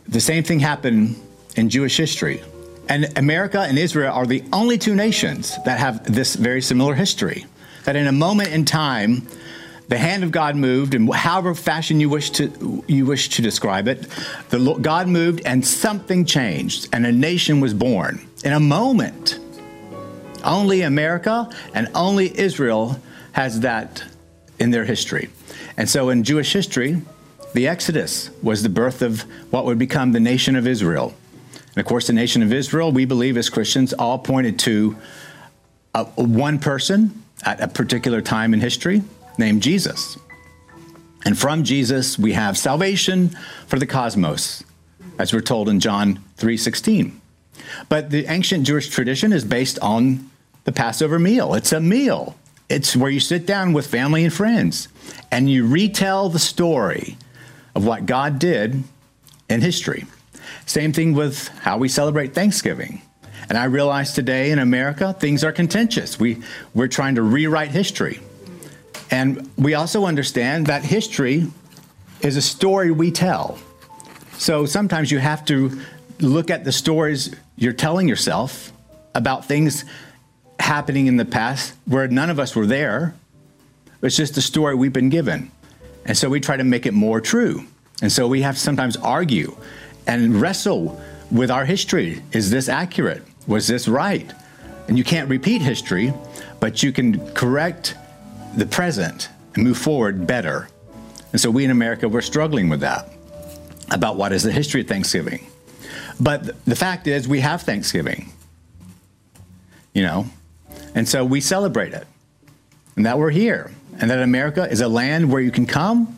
The 0.07 0.21
same 0.21 0.43
thing 0.43 0.59
happened 0.59 1.15
in 1.55 1.69
Jewish 1.69 1.97
history. 1.97 2.41
And 2.87 3.17
America 3.17 3.61
and 3.61 3.79
Israel 3.79 4.13
are 4.13 4.25
the 4.25 4.43
only 4.53 4.77
two 4.77 4.95
nations 4.95 5.57
that 5.65 5.79
have 5.79 6.03
this 6.03 6.35
very 6.35 6.61
similar 6.61 6.93
history. 6.93 7.45
That 7.85 7.95
in 7.95 8.07
a 8.07 8.11
moment 8.11 8.49
in 8.49 8.65
time, 8.65 9.27
the 9.87 9.97
hand 9.97 10.23
of 10.23 10.31
God 10.31 10.55
moved, 10.55 10.95
and 10.95 11.13
however 11.13 11.53
fashion 11.53 11.99
you 11.99 12.09
wish 12.09 12.31
to 12.31 12.83
you 12.87 13.05
wish 13.05 13.29
to 13.29 13.41
describe 13.41 13.87
it, 13.87 14.07
the 14.49 14.73
God 14.81 15.07
moved, 15.07 15.41
and 15.45 15.65
something 15.65 16.25
changed, 16.25 16.89
and 16.91 17.05
a 17.05 17.11
nation 17.11 17.59
was 17.59 17.73
born 17.73 18.27
in 18.43 18.53
a 18.53 18.59
moment. 18.59 19.39
Only 20.43 20.81
America 20.81 21.49
and 21.73 21.87
only 21.93 22.37
Israel 22.37 22.99
has 23.33 23.59
that 23.61 24.03
in 24.59 24.71
their 24.71 24.85
history, 24.85 25.29
and 25.77 25.87
so 25.87 26.09
in 26.09 26.23
Jewish 26.23 26.51
history, 26.51 27.01
the 27.55 27.67
Exodus 27.67 28.29
was 28.43 28.63
the 28.63 28.69
birth 28.69 29.01
of 29.01 29.21
what 29.49 29.65
would 29.65 29.79
become 29.79 30.11
the 30.11 30.19
nation 30.19 30.55
of 30.57 30.67
Israel. 30.67 31.13
And 31.53 31.77
of 31.77 31.85
course, 31.85 32.07
the 32.07 32.13
nation 32.13 32.43
of 32.43 32.51
Israel, 32.51 32.91
we 32.91 33.05
believe 33.05 33.37
as 33.37 33.49
Christians, 33.49 33.93
all 33.93 34.19
pointed 34.19 34.59
to 34.59 34.97
a, 35.93 36.03
one 36.03 36.59
person 36.59 37.23
at 37.43 37.61
a 37.61 37.67
particular 37.69 38.21
time 38.21 38.53
in 38.53 38.59
history 38.59 39.03
named 39.37 39.63
Jesus. 39.63 40.17
And 41.23 41.37
from 41.37 41.63
Jesus, 41.63 42.19
we 42.19 42.33
have 42.33 42.57
salvation 42.57 43.29
for 43.67 43.79
the 43.79 43.87
cosmos, 43.87 44.63
as 45.17 45.33
we're 45.33 45.41
told 45.41 45.69
in 45.69 45.79
John 45.79 46.19
3:16. 46.37 47.19
But 47.87 48.09
the 48.09 48.25
ancient 48.27 48.67
Jewish 48.67 48.89
tradition 48.89 49.31
is 49.31 49.45
based 49.45 49.79
on 49.79 50.29
the 50.65 50.71
Passover 50.71 51.17
meal. 51.19 51.53
It's 51.53 51.71
a 51.71 51.79
meal. 51.79 52.35
It's 52.67 52.95
where 52.95 53.09
you 53.09 53.19
sit 53.19 53.45
down 53.45 53.73
with 53.73 53.87
family 53.87 54.25
and 54.25 54.33
friends 54.33 54.87
and 55.31 55.49
you 55.49 55.65
retell 55.65 56.29
the 56.29 56.39
story 56.39 57.17
of 57.75 57.85
what 57.85 58.05
God 58.05 58.39
did 58.39 58.83
in 59.49 59.61
history. 59.61 60.05
Same 60.65 60.93
thing 60.93 61.13
with 61.13 61.47
how 61.59 61.77
we 61.77 61.89
celebrate 61.89 62.33
Thanksgiving. 62.33 63.01
And 63.49 63.57
I 63.57 63.65
realize 63.65 64.13
today 64.13 64.51
in 64.51 64.59
America, 64.59 65.13
things 65.13 65.43
are 65.43 65.51
contentious. 65.51 66.19
We, 66.19 66.41
we're 66.73 66.87
trying 66.87 67.15
to 67.15 67.21
rewrite 67.21 67.69
history. 67.69 68.19
And 69.11 69.49
we 69.57 69.75
also 69.75 70.05
understand 70.05 70.67
that 70.67 70.83
history 70.83 71.47
is 72.21 72.37
a 72.37 72.41
story 72.41 72.91
we 72.91 73.11
tell. 73.11 73.59
So 74.37 74.65
sometimes 74.65 75.11
you 75.11 75.19
have 75.19 75.45
to 75.45 75.79
look 76.19 76.49
at 76.49 76.63
the 76.63 76.71
stories 76.71 77.35
you're 77.55 77.73
telling 77.73 78.07
yourself 78.07 78.71
about 79.13 79.45
things 79.45 79.85
happening 80.59 81.07
in 81.07 81.17
the 81.17 81.25
past 81.25 81.73
where 81.85 82.07
none 82.07 82.29
of 82.29 82.39
us 82.39 82.55
were 82.55 82.65
there. 82.65 83.13
It's 84.01 84.15
just 84.15 84.37
a 84.37 84.41
story 84.41 84.75
we've 84.75 84.93
been 84.93 85.09
given. 85.09 85.51
And 86.05 86.17
so 86.17 86.29
we 86.29 86.39
try 86.39 86.57
to 86.57 86.63
make 86.63 86.85
it 86.85 86.93
more 86.93 87.19
true. 87.19 87.65
And 88.01 88.11
so 88.11 88.27
we 88.27 88.41
have 88.41 88.55
to 88.55 88.61
sometimes 88.61 88.97
argue 88.97 89.55
and 90.07 90.39
wrestle 90.39 91.01
with 91.31 91.49
our 91.49 91.65
history. 91.65 92.21
Is 92.31 92.51
this 92.51 92.69
accurate? 92.69 93.23
Was 93.47 93.67
this 93.67 93.87
right? 93.87 94.31
And 94.87 94.97
you 94.97 95.03
can't 95.03 95.29
repeat 95.29 95.61
history, 95.61 96.13
but 96.59 96.83
you 96.83 96.91
can 96.91 97.33
correct 97.33 97.95
the 98.55 98.65
present 98.65 99.29
and 99.55 99.63
move 99.63 99.77
forward 99.77 100.27
better. 100.27 100.69
And 101.31 101.41
so 101.41 101.49
we 101.49 101.65
in 101.65 101.71
America, 101.71 102.07
we're 102.07 102.21
struggling 102.21 102.69
with 102.69 102.81
that 102.81 103.09
about 103.91 104.15
what 104.15 104.31
is 104.31 104.43
the 104.43 104.51
history 104.51 104.81
of 104.81 104.87
Thanksgiving. 104.87 105.47
But 106.19 106.63
the 106.65 106.75
fact 106.75 107.07
is, 107.07 107.27
we 107.27 107.41
have 107.41 107.63
Thanksgiving, 107.63 108.31
you 109.93 110.03
know, 110.03 110.27
and 110.93 111.07
so 111.07 111.25
we 111.25 111.41
celebrate 111.41 111.93
it 111.93 112.07
and 112.95 113.05
that 113.05 113.19
we're 113.19 113.31
here 113.31 113.71
and 113.99 114.09
that 114.09 114.21
America 114.21 114.69
is 114.69 114.81
a 114.81 114.87
land 114.87 115.31
where 115.31 115.41
you 115.41 115.51
can 115.51 115.65
come 115.65 116.17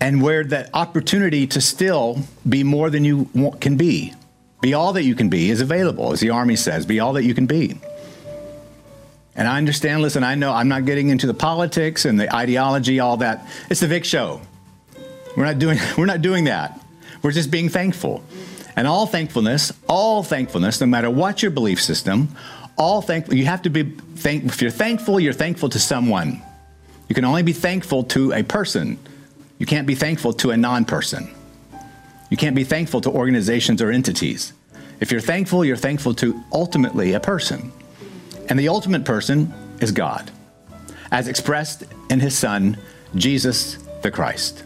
and 0.00 0.22
where 0.22 0.44
that 0.44 0.70
opportunity 0.74 1.46
to 1.46 1.60
still 1.60 2.18
be 2.48 2.62
more 2.62 2.90
than 2.90 3.04
you 3.04 3.26
can 3.60 3.76
be, 3.76 4.12
be 4.60 4.74
all 4.74 4.92
that 4.92 5.02
you 5.02 5.14
can 5.14 5.28
be, 5.28 5.50
is 5.50 5.60
available, 5.60 6.12
as 6.12 6.20
the 6.20 6.30
Army 6.30 6.56
says, 6.56 6.86
be 6.86 7.00
all 7.00 7.12
that 7.14 7.24
you 7.24 7.34
can 7.34 7.46
be. 7.46 7.78
And 9.36 9.48
I 9.48 9.58
understand, 9.58 10.02
listen, 10.02 10.22
I 10.22 10.34
know 10.34 10.52
I'm 10.52 10.68
not 10.68 10.84
getting 10.84 11.08
into 11.08 11.26
the 11.26 11.34
politics 11.34 12.04
and 12.04 12.18
the 12.18 12.34
ideology, 12.34 13.00
all 13.00 13.16
that. 13.18 13.48
It's 13.68 13.80
the 13.80 13.88
Vic 13.88 14.04
show. 14.04 14.40
We're 15.36 15.44
not 15.44 15.58
doing, 15.58 15.78
we're 15.98 16.06
not 16.06 16.22
doing 16.22 16.44
that. 16.44 16.80
We're 17.22 17.32
just 17.32 17.50
being 17.50 17.68
thankful. 17.68 18.22
And 18.76 18.86
all 18.86 19.06
thankfulness, 19.06 19.72
all 19.88 20.22
thankfulness, 20.22 20.80
no 20.80 20.86
matter 20.86 21.08
what 21.10 21.42
your 21.42 21.50
belief 21.50 21.80
system, 21.80 22.28
all 22.76 23.00
thankful, 23.00 23.34
you 23.34 23.46
have 23.46 23.62
to 23.62 23.70
be 23.70 23.84
thank, 24.16 24.44
if 24.44 24.60
you're 24.60 24.70
thankful, 24.70 25.20
you're 25.20 25.32
thankful 25.32 25.68
to 25.68 25.78
someone. 25.78 26.42
You 27.08 27.14
can 27.14 27.24
only 27.24 27.42
be 27.42 27.52
thankful 27.52 28.04
to 28.04 28.32
a 28.32 28.42
person 28.42 28.98
you 29.58 29.66
can't 29.66 29.86
be 29.86 29.94
thankful 29.94 30.32
to 30.34 30.50
a 30.50 30.56
non 30.56 30.84
person. 30.84 31.30
You 32.30 32.36
can't 32.36 32.56
be 32.56 32.64
thankful 32.64 33.00
to 33.02 33.10
organizations 33.10 33.80
or 33.80 33.90
entities. 33.90 34.52
If 35.00 35.10
you're 35.10 35.20
thankful, 35.20 35.64
you're 35.64 35.76
thankful 35.76 36.14
to 36.16 36.42
ultimately 36.52 37.12
a 37.12 37.20
person. 37.20 37.72
And 38.48 38.58
the 38.58 38.68
ultimate 38.68 39.04
person 39.04 39.52
is 39.80 39.92
God, 39.92 40.30
as 41.10 41.28
expressed 41.28 41.84
in 42.10 42.20
his 42.20 42.36
Son, 42.36 42.76
Jesus 43.14 43.78
the 44.02 44.10
Christ. 44.10 44.64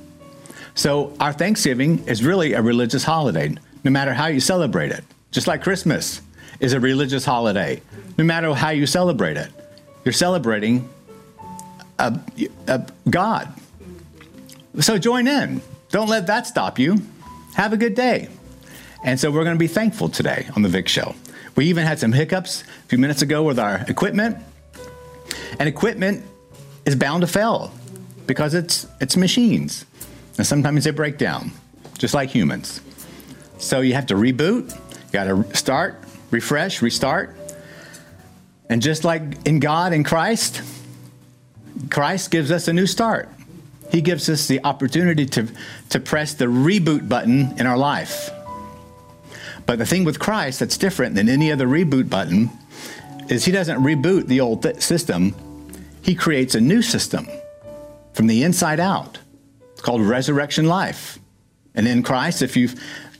So 0.74 1.14
our 1.20 1.32
Thanksgiving 1.32 2.04
is 2.06 2.24
really 2.24 2.54
a 2.54 2.62
religious 2.62 3.04
holiday, 3.04 3.54
no 3.84 3.90
matter 3.90 4.14
how 4.14 4.26
you 4.26 4.40
celebrate 4.40 4.90
it. 4.90 5.04
Just 5.30 5.46
like 5.46 5.62
Christmas 5.62 6.22
is 6.60 6.72
a 6.72 6.80
religious 6.80 7.24
holiday, 7.24 7.82
no 8.16 8.24
matter 8.24 8.52
how 8.54 8.70
you 8.70 8.86
celebrate 8.86 9.36
it. 9.36 9.50
You're 10.04 10.12
celebrating 10.12 10.88
a, 11.98 12.86
God 13.08 13.52
so 14.80 14.98
join 14.98 15.26
in. 15.26 15.60
Don't 15.90 16.08
let 16.08 16.26
that 16.26 16.46
stop 16.46 16.78
you. 16.78 17.02
Have 17.54 17.72
a 17.72 17.76
good 17.76 17.94
day. 17.94 18.28
And 19.04 19.18
so 19.18 19.30
we're 19.30 19.44
going 19.44 19.56
to 19.56 19.58
be 19.58 19.68
thankful 19.68 20.08
today 20.08 20.48
on 20.54 20.62
the 20.62 20.68
Vic 20.68 20.88
Show. 20.88 21.14
We 21.56 21.66
even 21.66 21.86
had 21.86 21.98
some 21.98 22.12
hiccups 22.12 22.62
a 22.62 22.88
few 22.88 22.98
minutes 22.98 23.22
ago 23.22 23.42
with 23.42 23.58
our 23.58 23.84
equipment. 23.88 24.36
And 25.58 25.68
equipment 25.68 26.24
is 26.84 26.94
bound 26.94 27.22
to 27.22 27.26
fail 27.26 27.72
because 28.26 28.54
it's 28.54 28.86
it's 29.00 29.16
machines. 29.16 29.84
And 30.36 30.46
sometimes 30.46 30.84
they 30.84 30.90
break 30.90 31.18
down, 31.18 31.50
just 31.98 32.14
like 32.14 32.30
humans. 32.30 32.80
So 33.58 33.80
you 33.80 33.94
have 33.94 34.06
to 34.06 34.14
reboot, 34.14 34.72
you 34.72 35.12
got 35.12 35.24
to 35.24 35.56
start, 35.56 36.04
refresh, 36.30 36.80
restart. 36.80 37.34
And 38.68 38.80
just 38.82 39.02
like 39.02 39.22
in 39.46 39.58
God 39.58 39.92
and 39.92 40.04
Christ, 40.04 40.62
Christ 41.90 42.30
gives 42.30 42.50
us 42.50 42.68
a 42.68 42.72
new 42.72 42.86
start. 42.86 43.28
He 43.90 44.00
gives 44.00 44.28
us 44.28 44.46
the 44.46 44.62
opportunity 44.64 45.26
to, 45.26 45.48
to 45.90 46.00
press 46.00 46.34
the 46.34 46.46
reboot 46.46 47.08
button 47.08 47.58
in 47.58 47.66
our 47.66 47.78
life. 47.78 48.30
But 49.66 49.78
the 49.78 49.86
thing 49.86 50.04
with 50.04 50.18
Christ 50.18 50.60
that's 50.60 50.76
different 50.76 51.14
than 51.14 51.28
any 51.28 51.52
other 51.52 51.66
reboot 51.66 52.08
button 52.10 52.50
is 53.28 53.44
he 53.44 53.52
doesn't 53.52 53.82
reboot 53.82 54.26
the 54.26 54.40
old 54.40 54.62
th- 54.62 54.80
system, 54.80 55.34
he 56.02 56.14
creates 56.14 56.54
a 56.54 56.60
new 56.60 56.82
system 56.82 57.28
from 58.12 58.26
the 58.26 58.42
inside 58.42 58.80
out. 58.80 59.18
It's 59.72 59.82
called 59.82 60.00
resurrection 60.02 60.66
life. 60.66 61.18
And 61.74 61.86
in 61.86 62.02
Christ, 62.02 62.42
if 62.42 62.56
you 62.56 62.70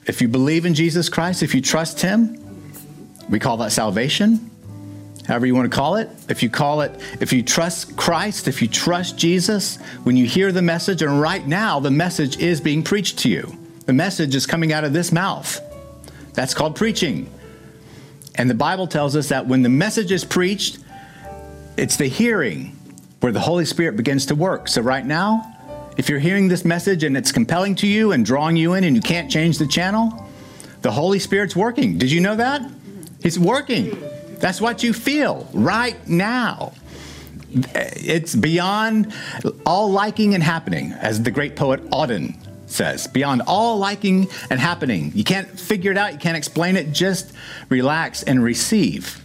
if 0.06 0.22
you 0.22 0.28
believe 0.28 0.64
in 0.64 0.72
Jesus 0.74 1.10
Christ, 1.10 1.42
if 1.42 1.54
you 1.54 1.60
trust 1.60 2.00
him, 2.00 2.42
we 3.28 3.38
call 3.38 3.58
that 3.58 3.72
salvation 3.72 4.50
however 5.28 5.46
you 5.46 5.54
want 5.54 5.70
to 5.70 5.76
call 5.76 5.96
it. 5.96 6.08
If 6.28 6.42
you 6.42 6.50
call 6.50 6.80
it, 6.80 7.00
if 7.20 7.32
you 7.32 7.42
trust 7.42 7.96
Christ, 7.96 8.48
if 8.48 8.60
you 8.62 8.66
trust 8.66 9.16
Jesus, 9.16 9.76
when 10.02 10.16
you 10.16 10.26
hear 10.26 10.50
the 10.50 10.62
message, 10.62 11.02
and 11.02 11.20
right 11.20 11.46
now 11.46 11.78
the 11.78 11.90
message 11.90 12.38
is 12.38 12.60
being 12.60 12.82
preached 12.82 13.18
to 13.20 13.28
you, 13.28 13.56
the 13.84 13.92
message 13.92 14.34
is 14.34 14.46
coming 14.46 14.72
out 14.72 14.84
of 14.84 14.92
this 14.92 15.12
mouth. 15.12 15.60
That's 16.32 16.54
called 16.54 16.76
preaching. 16.76 17.30
And 18.36 18.48
the 18.48 18.54
Bible 18.54 18.86
tells 18.86 19.16
us 19.16 19.28
that 19.28 19.46
when 19.46 19.62
the 19.62 19.68
message 19.68 20.10
is 20.10 20.24
preached, 20.24 20.78
it's 21.76 21.96
the 21.96 22.06
hearing 22.06 22.76
where 23.20 23.32
the 23.32 23.40
Holy 23.40 23.64
Spirit 23.64 23.96
begins 23.96 24.26
to 24.26 24.34
work. 24.34 24.68
So, 24.68 24.80
right 24.80 25.04
now, 25.04 25.54
if 25.96 26.08
you're 26.08 26.20
hearing 26.20 26.48
this 26.48 26.64
message 26.64 27.02
and 27.02 27.16
it's 27.16 27.32
compelling 27.32 27.74
to 27.76 27.86
you 27.86 28.12
and 28.12 28.24
drawing 28.24 28.56
you 28.56 28.74
in 28.74 28.84
and 28.84 28.94
you 28.94 29.02
can't 29.02 29.30
change 29.30 29.58
the 29.58 29.66
channel, 29.66 30.26
the 30.82 30.92
Holy 30.92 31.18
Spirit's 31.18 31.56
working. 31.56 31.98
Did 31.98 32.12
you 32.12 32.20
know 32.20 32.36
that? 32.36 32.62
He's 33.20 33.38
working. 33.38 33.96
That's 34.38 34.60
what 34.60 34.82
you 34.82 34.92
feel 34.92 35.48
right 35.52 36.06
now. 36.08 36.72
It's 37.50 38.34
beyond 38.34 39.12
all 39.64 39.90
liking 39.90 40.34
and 40.34 40.42
happening, 40.42 40.92
as 40.92 41.22
the 41.22 41.30
great 41.30 41.56
poet 41.56 41.82
Auden 41.90 42.36
says. 42.66 43.06
Beyond 43.06 43.42
all 43.46 43.78
liking 43.78 44.28
and 44.50 44.60
happening. 44.60 45.12
You 45.14 45.24
can't 45.24 45.48
figure 45.58 45.90
it 45.90 45.98
out, 45.98 46.12
you 46.12 46.18
can't 46.18 46.36
explain 46.36 46.76
it. 46.76 46.92
Just 46.92 47.32
relax 47.68 48.22
and 48.22 48.42
receive. 48.42 49.24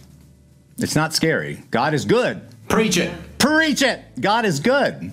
It's 0.78 0.96
not 0.96 1.14
scary. 1.14 1.62
God 1.70 1.94
is 1.94 2.04
good. 2.04 2.40
Preach 2.68 2.96
it. 2.96 3.12
Preach 3.38 3.82
it. 3.82 4.00
God 4.20 4.44
is 4.44 4.58
good. 4.58 5.12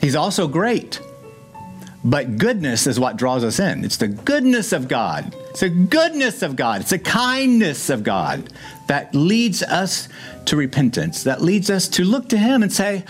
He's 0.00 0.16
also 0.16 0.48
great. 0.48 1.00
But 2.04 2.36
goodness 2.36 2.86
is 2.86 3.00
what 3.00 3.16
draws 3.16 3.44
us 3.44 3.58
in. 3.58 3.82
It's 3.82 3.96
the 3.96 4.08
goodness 4.08 4.72
of 4.72 4.88
God. 4.88 5.34
It's 5.50 5.60
the 5.60 5.70
goodness 5.70 6.42
of 6.42 6.54
God. 6.54 6.82
It's 6.82 6.90
the 6.90 6.98
kindness 6.98 7.88
of 7.88 8.02
God 8.02 8.52
that 8.88 9.14
leads 9.14 9.62
us 9.62 10.08
to 10.44 10.56
repentance, 10.56 11.22
that 11.24 11.40
leads 11.40 11.70
us 11.70 11.88
to 11.88 12.04
look 12.04 12.28
to 12.28 12.36
Him 12.36 12.62
and 12.62 12.70
say, 12.70 13.04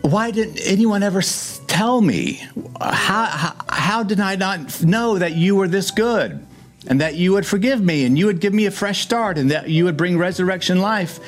Why 0.00 0.30
didn't 0.30 0.60
anyone 0.64 1.02
ever 1.02 1.20
tell 1.66 2.00
me? 2.00 2.42
How, 2.80 3.26
how, 3.26 3.54
how 3.68 4.02
did 4.02 4.18
I 4.18 4.36
not 4.36 4.82
know 4.82 5.18
that 5.18 5.32
you 5.32 5.54
were 5.54 5.68
this 5.68 5.90
good? 5.90 6.46
And 6.86 7.00
that 7.00 7.14
you 7.14 7.32
would 7.32 7.46
forgive 7.46 7.82
me 7.82 8.04
and 8.04 8.18
you 8.18 8.26
would 8.26 8.40
give 8.40 8.52
me 8.52 8.66
a 8.66 8.70
fresh 8.70 9.00
start 9.00 9.38
and 9.38 9.50
that 9.50 9.70
you 9.70 9.84
would 9.84 9.96
bring 9.96 10.18
resurrection 10.18 10.80
life. 10.80 11.18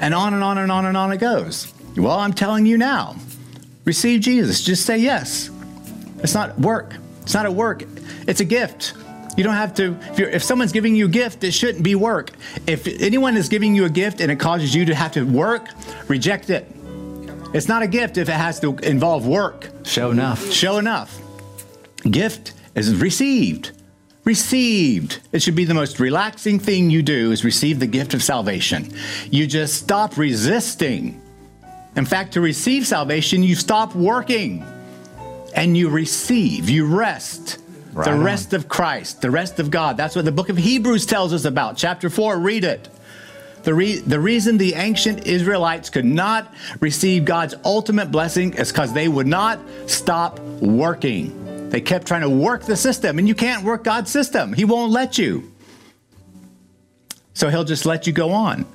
And 0.00 0.12
on 0.12 0.34
and 0.34 0.42
on 0.42 0.58
and 0.58 0.72
on 0.72 0.86
and 0.86 0.96
on 0.96 1.12
it 1.12 1.18
goes. 1.18 1.72
Well, 1.96 2.18
I'm 2.18 2.32
telling 2.32 2.66
you 2.66 2.78
now 2.78 3.16
receive 3.84 4.20
Jesus. 4.20 4.62
Just 4.62 4.86
say 4.86 4.98
yes. 4.98 5.50
It's 6.24 6.32
not 6.32 6.58
work. 6.58 6.94
It's 7.22 7.34
not 7.34 7.44
a 7.44 7.52
work. 7.52 7.84
It's 8.26 8.40
a 8.40 8.46
gift. 8.46 8.94
You 9.36 9.44
don't 9.44 9.54
have 9.54 9.74
to. 9.74 9.96
If, 10.10 10.18
you're, 10.18 10.30
if 10.30 10.42
someone's 10.42 10.72
giving 10.72 10.96
you 10.96 11.04
a 11.04 11.08
gift, 11.08 11.44
it 11.44 11.52
shouldn't 11.52 11.84
be 11.84 11.94
work. 11.94 12.30
If 12.66 12.86
anyone 12.86 13.36
is 13.36 13.50
giving 13.50 13.76
you 13.76 13.84
a 13.84 13.90
gift 13.90 14.22
and 14.22 14.32
it 14.32 14.40
causes 14.40 14.74
you 14.74 14.86
to 14.86 14.94
have 14.94 15.12
to 15.12 15.24
work, 15.24 15.68
reject 16.08 16.48
it. 16.48 16.66
It's 17.52 17.68
not 17.68 17.82
a 17.82 17.86
gift 17.86 18.16
if 18.16 18.30
it 18.30 18.32
has 18.32 18.58
to 18.60 18.74
involve 18.78 19.26
work. 19.26 19.68
Show 19.84 20.10
enough. 20.10 20.50
Show 20.50 20.78
enough. 20.78 21.20
Gift 22.10 22.54
is 22.74 22.94
received. 22.94 23.72
Received. 24.24 25.20
It 25.30 25.42
should 25.42 25.54
be 25.54 25.66
the 25.66 25.74
most 25.74 26.00
relaxing 26.00 26.58
thing 26.58 26.88
you 26.88 27.02
do 27.02 27.32
is 27.32 27.44
receive 27.44 27.80
the 27.80 27.86
gift 27.86 28.14
of 28.14 28.22
salvation. 28.22 28.90
You 29.30 29.46
just 29.46 29.74
stop 29.74 30.16
resisting. 30.16 31.20
In 31.96 32.06
fact, 32.06 32.32
to 32.32 32.40
receive 32.40 32.86
salvation, 32.86 33.42
you 33.42 33.54
stop 33.54 33.94
working 33.94 34.64
and 35.54 35.76
you 35.76 35.88
receive, 35.88 36.68
you 36.68 36.86
rest. 36.86 37.58
Right 37.92 38.04
the 38.06 38.12
on. 38.12 38.24
rest 38.24 38.52
of 38.52 38.68
Christ, 38.68 39.22
the 39.22 39.30
rest 39.30 39.60
of 39.60 39.70
God. 39.70 39.96
That's 39.96 40.16
what 40.16 40.24
the 40.24 40.32
book 40.32 40.48
of 40.48 40.56
Hebrews 40.56 41.06
tells 41.06 41.32
us 41.32 41.44
about. 41.44 41.76
Chapter 41.76 42.10
4, 42.10 42.38
read 42.38 42.64
it. 42.64 42.88
The, 43.62 43.72
re- 43.72 44.00
the 44.00 44.18
reason 44.18 44.58
the 44.58 44.74
ancient 44.74 45.26
Israelites 45.26 45.90
could 45.90 46.04
not 46.04 46.52
receive 46.80 47.24
God's 47.24 47.54
ultimate 47.64 48.10
blessing 48.10 48.52
is 48.54 48.72
because 48.72 48.92
they 48.92 49.06
would 49.06 49.28
not 49.28 49.60
stop 49.86 50.40
working. 50.60 51.70
They 51.70 51.80
kept 51.80 52.06
trying 52.06 52.22
to 52.22 52.28
work 52.28 52.64
the 52.64 52.76
system, 52.76 53.18
and 53.18 53.28
you 53.28 53.34
can't 53.34 53.64
work 53.64 53.84
God's 53.84 54.10
system. 54.10 54.52
He 54.52 54.64
won't 54.64 54.92
let 54.92 55.16
you. 55.16 55.52
So 57.32 57.48
he'll 57.48 57.64
just 57.64 57.86
let 57.86 58.06
you 58.06 58.12
go 58.12 58.32
on. 58.32 58.66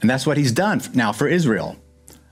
And 0.00 0.10
that's 0.10 0.26
what 0.26 0.36
he's 0.36 0.52
done 0.52 0.80
now 0.94 1.12
for 1.12 1.28
Israel. 1.28 1.76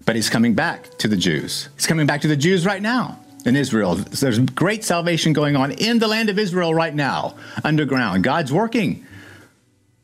But 0.05 0.17
he's 0.17 0.29
coming 0.29 0.55
back 0.55 0.99
to 0.99 1.09
the 1.09 1.17
Jews. 1.17 1.69
He's 1.77 1.87
coming 1.87 2.07
back 2.07 2.23
to 2.23 2.29
the 2.29 2.37
Jews 2.37 2.67
right 2.67 2.83
now 2.83 3.19
in 3.45 3.57
Israel. 3.57 3.95
There's 3.95 4.39
great 4.39 4.85
salvation 4.85 5.33
going 5.33 5.57
on 5.57 5.73
in 5.73 5.99
the 5.99 6.09
land 6.09 6.31
of 6.31 6.39
Israel 6.39 6.75
right 6.75 6.95
now, 6.95 7.37
underground. 7.63 8.25
God's 8.25 8.53
working. 8.53 9.07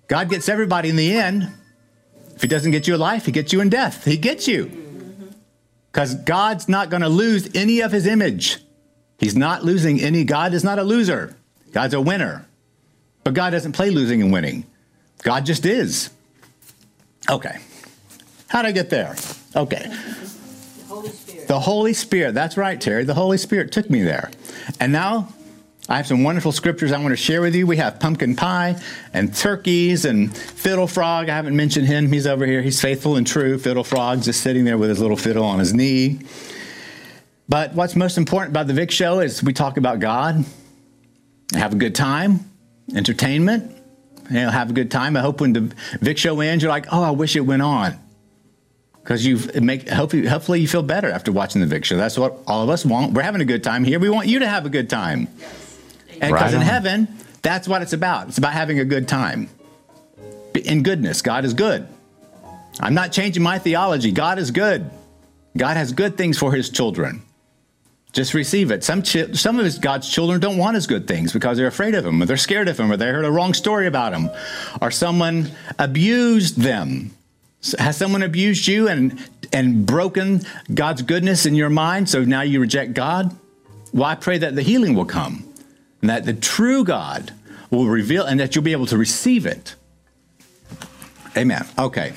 God 0.09 0.29
gets 0.29 0.48
everybody 0.48 0.88
in 0.88 0.96
the 0.96 1.12
end. 1.12 1.53
If 2.35 2.42
he 2.42 2.48
doesn't 2.48 2.70
get 2.70 2.87
you 2.87 2.94
in 2.94 3.00
life, 3.00 3.26
he 3.26 3.33
gets 3.33 3.53
you 3.53 3.61
in 3.61 3.68
death. 3.68 4.05
He 4.05 4.16
gets 4.16 4.48
you. 4.48 4.70
Because 5.92 6.14
God's 6.14 6.68
not 6.68 6.90
going 6.90 7.03
to 7.03 7.09
lose 7.09 7.48
any 7.55 7.81
of 7.81 7.92
his 7.92 8.07
image. 8.07 8.59
He's 9.18 9.37
not 9.37 9.64
losing 9.64 10.00
any. 10.00 10.24
God 10.24 10.55
is 10.55 10.64
not 10.64 10.79
a 10.79 10.83
loser. 10.83 11.37
God's 11.72 11.94
a 11.94 12.00
winner. 12.00 12.46
But 13.24 13.35
God 13.35 13.50
doesn't 13.50 13.72
play 13.72 13.90
losing 13.90 14.22
and 14.22 14.33
winning. 14.33 14.64
God 15.22 15.44
just 15.44 15.66
is. 15.66 16.11
Okay. 17.29 17.59
How'd 18.48 18.66
I 18.66 18.72
get 18.72 18.90
there? 18.90 19.14
Okay. 19.55 19.94
The 21.50 21.58
Holy 21.58 21.94
Spirit. 21.94 22.32
That's 22.32 22.56
right, 22.56 22.80
Terry. 22.80 23.02
The 23.02 23.14
Holy 23.14 23.36
Spirit 23.36 23.72
took 23.72 23.90
me 23.90 24.04
there. 24.04 24.30
And 24.78 24.92
now 24.92 25.34
I 25.88 25.96
have 25.96 26.06
some 26.06 26.22
wonderful 26.22 26.52
scriptures 26.52 26.92
I 26.92 26.98
want 26.98 27.10
to 27.10 27.16
share 27.16 27.40
with 27.40 27.56
you. 27.56 27.66
We 27.66 27.76
have 27.78 27.98
pumpkin 27.98 28.36
pie 28.36 28.80
and 29.12 29.34
turkeys 29.34 30.04
and 30.04 30.32
Fiddle 30.36 30.86
Frog. 30.86 31.28
I 31.28 31.34
haven't 31.34 31.56
mentioned 31.56 31.88
him. 31.88 32.12
He's 32.12 32.28
over 32.28 32.46
here. 32.46 32.62
He's 32.62 32.80
faithful 32.80 33.16
and 33.16 33.26
true. 33.26 33.58
Fiddle 33.58 33.82
Frog 33.82 34.22
just 34.22 34.42
sitting 34.42 34.64
there 34.64 34.78
with 34.78 34.90
his 34.90 35.00
little 35.00 35.16
fiddle 35.16 35.42
on 35.42 35.58
his 35.58 35.74
knee. 35.74 36.20
But 37.48 37.74
what's 37.74 37.96
most 37.96 38.16
important 38.16 38.52
about 38.52 38.68
the 38.68 38.74
Vic 38.74 38.92
Show 38.92 39.18
is 39.18 39.42
we 39.42 39.52
talk 39.52 39.76
about 39.76 39.98
God, 39.98 40.44
have 41.54 41.72
a 41.72 41.76
good 41.76 41.96
time, 41.96 42.48
entertainment. 42.94 43.76
You 44.30 44.36
know, 44.36 44.50
have 44.50 44.70
a 44.70 44.72
good 44.72 44.92
time. 44.92 45.16
I 45.16 45.20
hope 45.20 45.40
when 45.40 45.52
the 45.52 45.74
Vic 46.00 46.16
Show 46.16 46.38
ends, 46.38 46.62
you're 46.62 46.70
like, 46.70 46.86
oh, 46.92 47.02
I 47.02 47.10
wish 47.10 47.34
it 47.34 47.40
went 47.40 47.62
on 47.62 47.98
because 49.02 49.24
you 49.24 49.38
make 49.60 49.88
hopefully, 49.88 50.26
hopefully 50.26 50.60
you 50.60 50.68
feel 50.68 50.82
better 50.82 51.10
after 51.10 51.32
watching 51.32 51.60
the 51.60 51.66
Vic 51.66 51.84
show. 51.84 51.96
That's 51.96 52.18
what 52.18 52.38
all 52.46 52.62
of 52.62 52.70
us 52.70 52.84
want. 52.84 53.12
We're 53.12 53.22
having 53.22 53.40
a 53.40 53.46
good 53.46 53.64
time 53.64 53.84
here. 53.84 53.98
We 53.98 54.10
want 54.10 54.28
you 54.28 54.40
to 54.40 54.48
have 54.48 54.66
a 54.66 54.70
good 54.70 54.90
time. 54.90 55.28
And 56.20 56.32
Right 56.32 56.38
because 56.38 56.54
in 56.54 56.60
heaven, 56.60 57.08
that's 57.42 57.66
what 57.66 57.82
it's 57.82 57.92
about. 57.92 58.28
It's 58.28 58.38
about 58.38 58.52
having 58.52 58.78
a 58.78 58.84
good 58.84 59.08
time. 59.08 59.48
In 60.64 60.82
goodness, 60.82 61.22
God 61.22 61.44
is 61.44 61.54
good. 61.54 61.88
I'm 62.80 62.94
not 62.94 63.12
changing 63.12 63.42
my 63.42 63.58
theology. 63.58 64.12
God 64.12 64.38
is 64.38 64.50
good. 64.50 64.90
God 65.56 65.76
has 65.76 65.92
good 65.92 66.16
things 66.16 66.38
for 66.38 66.52
his 66.52 66.70
children. 66.70 67.22
Just 68.12 68.34
receive 68.34 68.70
it. 68.70 68.82
Some 68.82 69.02
chi- 69.02 69.32
some 69.32 69.58
of 69.58 69.64
his 69.64 69.78
God's 69.78 70.08
children 70.08 70.40
don't 70.40 70.56
want 70.58 70.74
his 70.74 70.86
good 70.86 71.06
things 71.06 71.32
because 71.32 71.56
they're 71.56 71.68
afraid 71.68 71.94
of 71.94 72.04
him, 72.04 72.20
or 72.20 72.26
they're 72.26 72.36
scared 72.36 72.68
of 72.68 72.78
him, 72.78 72.90
or 72.90 72.96
they 72.96 73.06
heard 73.06 73.24
a 73.24 73.30
wrong 73.30 73.54
story 73.54 73.86
about 73.86 74.12
him, 74.12 74.30
or 74.82 74.90
someone 74.90 75.50
abused 75.78 76.56
them. 76.56 77.12
Has 77.79 77.96
someone 77.96 78.23
abused 78.23 78.66
you 78.66 78.88
and 78.88 79.18
and 79.53 79.85
broken 79.85 80.40
God's 80.73 81.03
goodness 81.03 81.44
in 81.44 81.55
your 81.55 81.70
mind? 81.70 82.09
So 82.09 82.25
now 82.25 82.40
you 82.42 82.61
reject 82.61 82.94
God. 82.94 83.37
Well, 83.92 84.05
I 84.05 84.14
pray 84.14 84.38
that 84.38 84.55
the 84.55 84.62
healing 84.62 84.94
will 84.94 85.05
come, 85.05 85.44
and 86.01 86.09
that 86.09 86.25
the 86.25 86.33
true 86.33 86.85
God 86.85 87.33
will 87.70 87.87
reveal, 87.87 88.25
and 88.25 88.40
that 88.40 88.55
you'll 88.55 88.64
be 88.64 88.73
able 88.73 88.87
to 88.87 88.96
receive 88.96 89.46
it. 89.46 89.75
Amen. 91.37 91.66
Okay, 91.79 92.12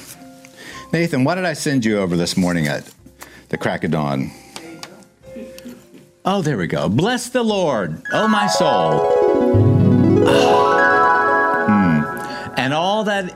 Nathan, 0.92 1.24
what 1.24 1.36
did 1.36 1.46
I 1.46 1.54
send 1.54 1.84
you 1.84 2.00
over 2.00 2.16
this 2.16 2.38
morning 2.38 2.68
at 2.68 2.92
the 3.50 3.58
crack 3.58 3.84
of 3.84 3.92
dawn? 3.92 4.32
Oh, 6.26 6.42
there 6.42 6.58
we 6.58 6.68
go. 6.68 6.88
Bless 6.88 7.30
the 7.30 7.44
Lord, 7.44 8.02
oh 8.14 8.28
my 8.28 8.48
soul. 8.48 9.23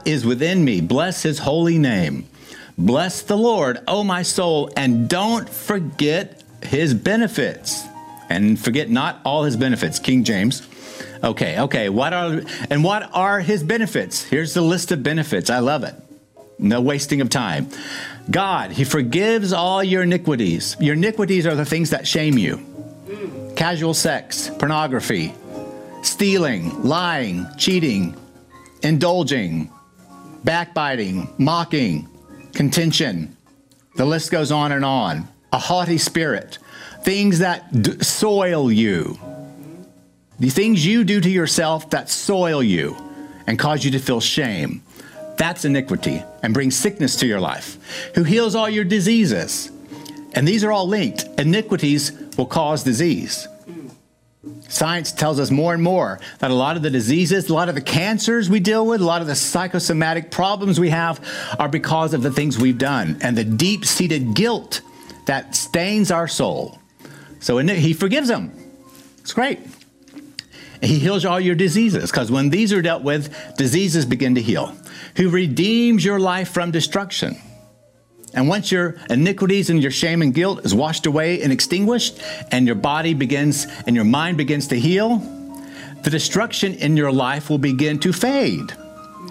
Is 0.08 0.26
within 0.26 0.64
me, 0.64 0.82
bless 0.82 1.22
his 1.22 1.40
holy 1.40 1.78
name. 1.78 2.28
Bless 2.78 3.22
the 3.22 3.38
Lord, 3.38 3.80
oh 3.88 4.04
my 4.04 4.22
soul, 4.22 4.72
and 4.78 5.10
don't 5.10 5.50
forget 5.50 6.44
his 6.64 6.94
benefits. 6.94 7.84
And 8.30 8.60
forget 8.60 8.90
not 8.90 9.20
all 9.26 9.44
his 9.44 9.58
benefits. 9.58 10.00
King 10.00 10.24
James. 10.24 10.68
Okay, 11.24 11.60
okay. 11.60 11.90
What 11.90 12.14
are 12.14 12.42
and 12.70 12.84
what 12.84 13.10
are 13.14 13.40
his 13.40 13.64
benefits? 13.64 14.24
Here's 14.24 14.54
the 14.54 14.62
list 14.62 14.92
of 14.92 15.02
benefits. 15.02 15.50
I 15.50 15.60
love 15.60 15.84
it. 15.84 15.96
No 16.60 16.82
wasting 16.82 17.22
of 17.22 17.30
time. 17.30 17.70
God, 18.30 18.72
He 18.72 18.84
forgives 18.84 19.54
all 19.54 19.84
your 19.84 20.04
iniquities. 20.04 20.76
Your 20.80 20.96
iniquities 20.96 21.46
are 21.46 21.56
the 21.56 21.66
things 21.66 21.92
that 21.92 22.08
shame 22.08 22.38
you 22.38 22.64
casual 23.56 23.94
sex, 23.94 24.52
pornography, 24.60 25.34
stealing, 26.04 26.84
lying, 26.84 27.48
cheating, 27.58 28.16
indulging, 28.84 29.72
backbiting, 30.44 31.34
mocking, 31.38 32.08
contention. 32.54 33.36
The 33.96 34.06
list 34.06 34.32
goes 34.32 34.52
on 34.52 34.72
and 34.72 34.86
on. 34.86 35.28
A 35.52 35.58
haughty 35.58 35.98
spirit, 35.98 36.60
things 37.04 37.40
that 37.40 37.82
d- 37.82 38.04
soil 38.04 38.72
you, 38.72 39.18
the 40.40 40.50
things 40.50 40.86
you 40.86 41.04
do 41.04 41.20
to 41.20 41.30
yourself 41.30 41.90
that 41.92 42.10
soil 42.10 42.62
you 42.62 42.96
and 43.48 43.58
cause 43.58 43.84
you 43.84 43.92
to 43.92 44.00
feel 44.00 44.20
shame. 44.20 44.84
That's 45.38 45.66
iniquity 45.66 46.24
and 46.44 46.54
brings 46.54 46.76
sickness 46.76 47.16
to 47.18 47.28
your 47.28 47.40
life. 47.40 47.78
Who 48.16 48.24
heals 48.24 48.56
all 48.56 48.70
your 48.70 48.84
diseases. 48.84 49.72
And 50.34 50.48
these 50.48 50.64
are 50.64 50.72
all 50.72 50.88
linked. 50.88 51.26
Iniquities 51.40 52.12
will 52.38 52.46
cause 52.46 52.84
disease. 52.84 53.48
Science 54.70 55.12
tells 55.12 55.40
us 55.40 55.50
more 55.50 55.74
and 55.74 55.82
more 55.82 56.20
that 56.40 56.52
a 56.52 56.54
lot 56.54 56.76
of 56.76 56.84
the 56.84 56.90
diseases, 56.90 57.50
a 57.50 57.54
lot 57.54 57.70
of 57.70 57.76
the 57.76 57.82
cancers 57.82 58.50
we 58.50 58.60
deal 58.60 58.86
with, 58.86 59.02
a 59.02 59.06
lot 59.06 59.22
of 59.22 59.28
the 59.28 59.36
psychosomatic 59.36 60.30
problems 60.32 60.80
we 60.80 60.90
have 60.90 61.26
are 61.58 61.70
because 61.70 62.14
of 62.14 62.22
the 62.22 62.32
things 62.32 62.58
we've 62.58 62.78
done 62.78 63.18
and 63.22 63.38
the 63.38 63.44
deep 63.44 63.86
seated 63.86 64.34
guilt 64.34 64.82
that 65.26 65.56
stains 65.56 66.12
our 66.12 66.28
soul. 66.28 66.80
So 67.40 67.58
he 67.60 67.94
forgives 67.94 68.28
them. 68.28 68.52
It's 69.20 69.34
great. 69.34 69.60
He 70.82 71.00
heals 71.00 71.26
all 71.26 71.40
your 71.40 71.56
diseases 71.56 72.12
because 72.12 72.32
when 72.32 72.50
these 72.50 72.72
are 72.72 72.82
dealt 72.82 73.04
with, 73.04 73.56
diseases 73.58 74.06
begin 74.06 74.36
to 74.36 74.42
heal. 74.42 74.76
Who 75.16 75.30
redeems 75.30 76.06
your 76.06 76.20
life 76.20 76.50
from 76.50 76.72
destruction 76.72 77.38
And 78.38 78.48
once 78.48 78.72
your 78.72 78.96
iniquities 79.10 79.72
and 79.72 79.82
your 79.82 79.90
shame 79.90 80.22
and 80.22 80.32
guilt 80.32 80.64
is 80.64 80.72
washed 80.76 81.08
away 81.08 81.42
and 81.42 81.52
extinguished, 81.52 82.22
and 82.52 82.68
your 82.68 82.76
body 82.76 83.16
begins 83.16 83.66
and 83.88 83.96
your 83.96 84.06
mind 84.06 84.38
begins 84.38 84.68
to 84.68 84.80
heal, 84.80 85.18
the 86.04 86.12
destruction 86.12 86.76
in 86.76 86.96
your 86.96 87.12
life 87.12 87.50
will 87.50 87.58
begin 87.58 87.98
to 88.02 88.14
fade. 88.14 88.72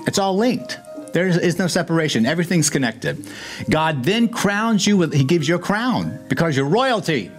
It's 0.08 0.18
all 0.18 0.36
linked. 0.36 0.80
There 1.12 1.28
is 1.28 1.56
no 1.56 1.68
separation. 1.68 2.26
Everything's 2.26 2.68
connected. 2.68 3.24
God 3.70 4.02
then 4.02 4.28
crowns 4.28 4.88
you 4.88 4.96
with, 4.96 5.14
He 5.14 5.22
gives 5.22 5.48
you 5.48 5.54
a 5.54 5.60
crown 5.60 6.18
because 6.28 6.56
you're 6.56 6.66
royalty. 6.66 7.30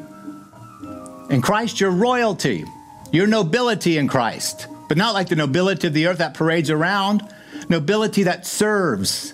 In 1.30 1.42
Christ, 1.42 1.82
you're 1.82 1.92
royalty. 1.92 2.64
You're 3.12 3.28
nobility 3.28 3.98
in 3.98 4.08
Christ, 4.08 4.68
but 4.88 4.98
not 4.98 5.14
like 5.14 5.28
the 5.28 5.36
nobility 5.36 5.88
of 5.88 5.94
the 5.94 6.08
earth 6.08 6.20
that 6.20 6.34
parades 6.34 6.70
around, 6.70 7.28
nobility 7.68 8.24
that 8.24 8.46
serves. 8.46 9.34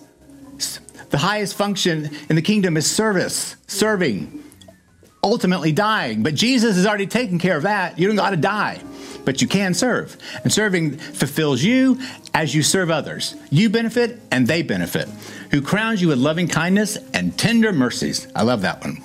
The 1.13 1.19
highest 1.19 1.53
function 1.53 2.09
in 2.27 2.35
the 2.35 2.41
kingdom 2.41 2.75
is 2.75 2.89
service, 2.89 3.55
serving, 3.67 4.43
ultimately 5.23 5.71
dying. 5.71 6.23
But 6.23 6.33
Jesus 6.33 6.75
has 6.75 6.87
already 6.87 7.05
taken 7.05 7.37
care 7.37 7.55
of 7.55 7.63
that. 7.63 7.99
You 7.99 8.07
don't 8.07 8.15
got 8.15 8.31
to 8.31 8.37
die 8.37 8.81
but 9.25 9.41
you 9.41 9.47
can 9.47 9.73
serve. 9.73 10.17
And 10.43 10.51
serving 10.51 10.97
fulfills 10.97 11.63
you 11.63 11.99
as 12.33 12.53
you 12.53 12.63
serve 12.63 12.91
others. 12.91 13.35
You 13.49 13.69
benefit 13.69 14.19
and 14.31 14.47
they 14.47 14.63
benefit. 14.63 15.07
Who 15.51 15.61
crowns 15.61 16.01
you 16.01 16.07
with 16.09 16.17
loving 16.17 16.47
kindness 16.47 16.97
and 17.13 17.37
tender 17.37 17.71
mercies. 17.71 18.27
I 18.35 18.41
love 18.43 18.61
that 18.61 18.81
one. 18.81 19.01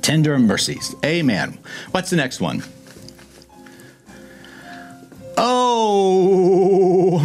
Tender 0.00 0.38
mercies. 0.38 0.94
Amen. 1.04 1.58
What's 1.92 2.10
the 2.10 2.16
next 2.16 2.40
one? 2.40 2.62
Oh, 5.38 7.20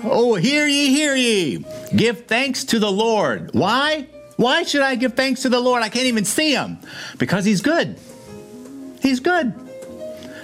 oh, 0.04 0.34
hear 0.34 0.66
ye, 0.66 0.88
hear 0.88 1.14
ye. 1.14 1.64
Give 1.94 2.26
thanks 2.26 2.64
to 2.64 2.78
the 2.78 2.90
Lord. 2.90 3.50
Why? 3.54 4.06
Why 4.36 4.62
should 4.62 4.82
I 4.82 4.94
give 4.94 5.14
thanks 5.14 5.42
to 5.42 5.48
the 5.48 5.60
Lord? 5.60 5.82
I 5.82 5.88
can't 5.88 6.06
even 6.06 6.24
see 6.24 6.52
him. 6.52 6.78
Because 7.18 7.44
he's 7.44 7.60
good. 7.60 7.98
He's 9.02 9.20
good. 9.20 9.52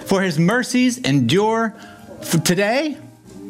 For 0.05 0.21
his 0.21 0.37
mercies 0.37 0.97
endure 0.97 1.75
for 2.21 2.37
today, 2.39 2.97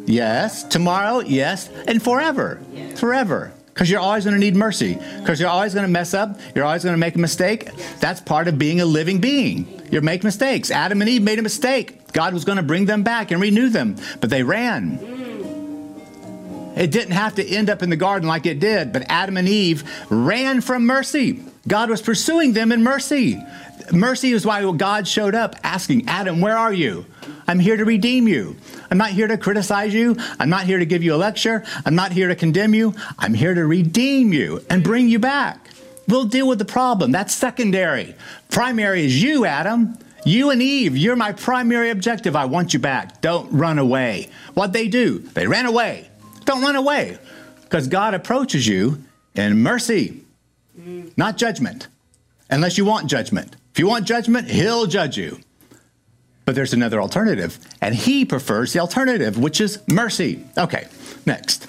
yes, 0.05 0.63
tomorrow, 0.63 1.19
yes, 1.19 1.69
and 1.87 2.01
forever. 2.01 2.61
Forever. 2.95 3.51
Because 3.67 3.89
you're 3.89 3.99
always 3.99 4.23
going 4.23 4.35
to 4.35 4.39
need 4.39 4.55
mercy. 4.55 4.97
Because 5.19 5.39
you're 5.39 5.49
always 5.49 5.73
going 5.73 5.85
to 5.85 5.91
mess 5.91 6.13
up. 6.13 6.39
You're 6.55 6.63
always 6.63 6.83
going 6.83 6.93
to 6.93 6.99
make 6.99 7.15
a 7.15 7.19
mistake. 7.19 7.69
That's 7.99 8.21
part 8.21 8.47
of 8.47 8.57
being 8.57 8.79
a 8.79 8.85
living 8.85 9.19
being. 9.19 9.81
You 9.91 9.99
make 10.01 10.23
mistakes. 10.23 10.71
Adam 10.71 11.01
and 11.01 11.09
Eve 11.09 11.23
made 11.23 11.39
a 11.39 11.41
mistake. 11.41 12.13
God 12.13 12.33
was 12.33 12.45
going 12.45 12.55
to 12.55 12.63
bring 12.63 12.85
them 12.85 13.03
back 13.03 13.31
and 13.31 13.41
renew 13.41 13.67
them, 13.67 13.97
but 14.21 14.29
they 14.29 14.43
ran. 14.43 15.14
It 16.75 16.91
didn't 16.91 17.13
have 17.13 17.35
to 17.35 17.45
end 17.45 17.69
up 17.69 17.81
in 17.81 17.89
the 17.89 17.95
garden 17.95 18.27
like 18.27 18.45
it 18.45 18.59
did, 18.59 18.91
but 18.91 19.05
Adam 19.09 19.37
and 19.37 19.47
Eve 19.47 19.83
ran 20.09 20.61
from 20.61 20.85
mercy. 20.85 21.43
God 21.67 21.89
was 21.89 22.01
pursuing 22.01 22.53
them 22.53 22.71
in 22.71 22.83
mercy. 22.83 23.41
Mercy 23.91 24.31
is 24.31 24.45
why 24.45 24.69
God 24.73 25.07
showed 25.07 25.35
up 25.35 25.55
asking, 25.63 26.07
Adam, 26.07 26.41
where 26.41 26.57
are 26.57 26.73
you? 26.73 27.05
I'm 27.47 27.59
here 27.59 27.77
to 27.77 27.85
redeem 27.85 28.27
you. 28.27 28.55
I'm 28.89 28.97
not 28.97 29.11
here 29.11 29.27
to 29.27 29.37
criticize 29.37 29.93
you. 29.93 30.15
I'm 30.39 30.49
not 30.49 30.65
here 30.65 30.79
to 30.79 30.85
give 30.85 31.03
you 31.03 31.13
a 31.13 31.17
lecture. 31.17 31.63
I'm 31.85 31.95
not 31.95 32.11
here 32.11 32.27
to 32.27 32.35
condemn 32.35 32.73
you. 32.73 32.95
I'm 33.19 33.33
here 33.33 33.53
to 33.53 33.65
redeem 33.65 34.33
you 34.33 34.63
and 34.69 34.83
bring 34.83 35.07
you 35.07 35.19
back. 35.19 35.69
We'll 36.07 36.25
deal 36.25 36.47
with 36.47 36.59
the 36.59 36.65
problem. 36.65 37.11
That's 37.11 37.33
secondary. 37.33 38.15
Primary 38.49 39.05
is 39.05 39.21
you, 39.21 39.45
Adam. 39.45 39.97
You 40.23 40.49
and 40.49 40.61
Eve, 40.61 40.97
you're 40.97 41.15
my 41.15 41.33
primary 41.33 41.91
objective. 41.91 42.35
I 42.35 42.45
want 42.45 42.73
you 42.73 42.79
back. 42.79 43.21
Don't 43.21 43.51
run 43.51 43.77
away. 43.77 44.29
What 44.55 44.73
they 44.73 44.87
do? 44.87 45.19
They 45.19 45.45
ran 45.47 45.67
away. 45.67 46.09
Don't 46.45 46.61
run 46.61 46.75
away 46.75 47.17
because 47.63 47.87
God 47.87 48.13
approaches 48.13 48.65
you 48.67 49.03
in 49.35 49.61
mercy, 49.61 50.23
not 51.17 51.37
judgment, 51.37 51.87
unless 52.49 52.77
you 52.77 52.85
want 52.85 53.09
judgment. 53.09 53.55
If 53.73 53.79
you 53.79 53.87
want 53.87 54.05
judgment, 54.05 54.49
he'll 54.49 54.85
judge 54.85 55.17
you. 55.17 55.39
But 56.45 56.53
there's 56.53 56.73
another 56.73 57.01
alternative, 57.01 57.57
and 57.81 57.95
he 57.95 58.23
prefers 58.23 58.71
the 58.71 58.79
alternative, 58.79 59.37
which 59.37 59.59
is 59.59 59.81
mercy. 59.87 60.45
Okay, 60.57 60.87
next. 61.25 61.67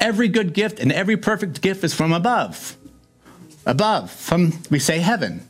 Every 0.00 0.28
good 0.28 0.54
gift 0.54 0.78
and 0.78 0.92
every 0.92 1.16
perfect 1.16 1.60
gift 1.60 1.84
is 1.84 1.92
from 1.92 2.12
above. 2.12 2.76
Above, 3.66 4.10
from, 4.10 4.52
we 4.70 4.78
say 4.78 4.98
heaven. 4.98 5.48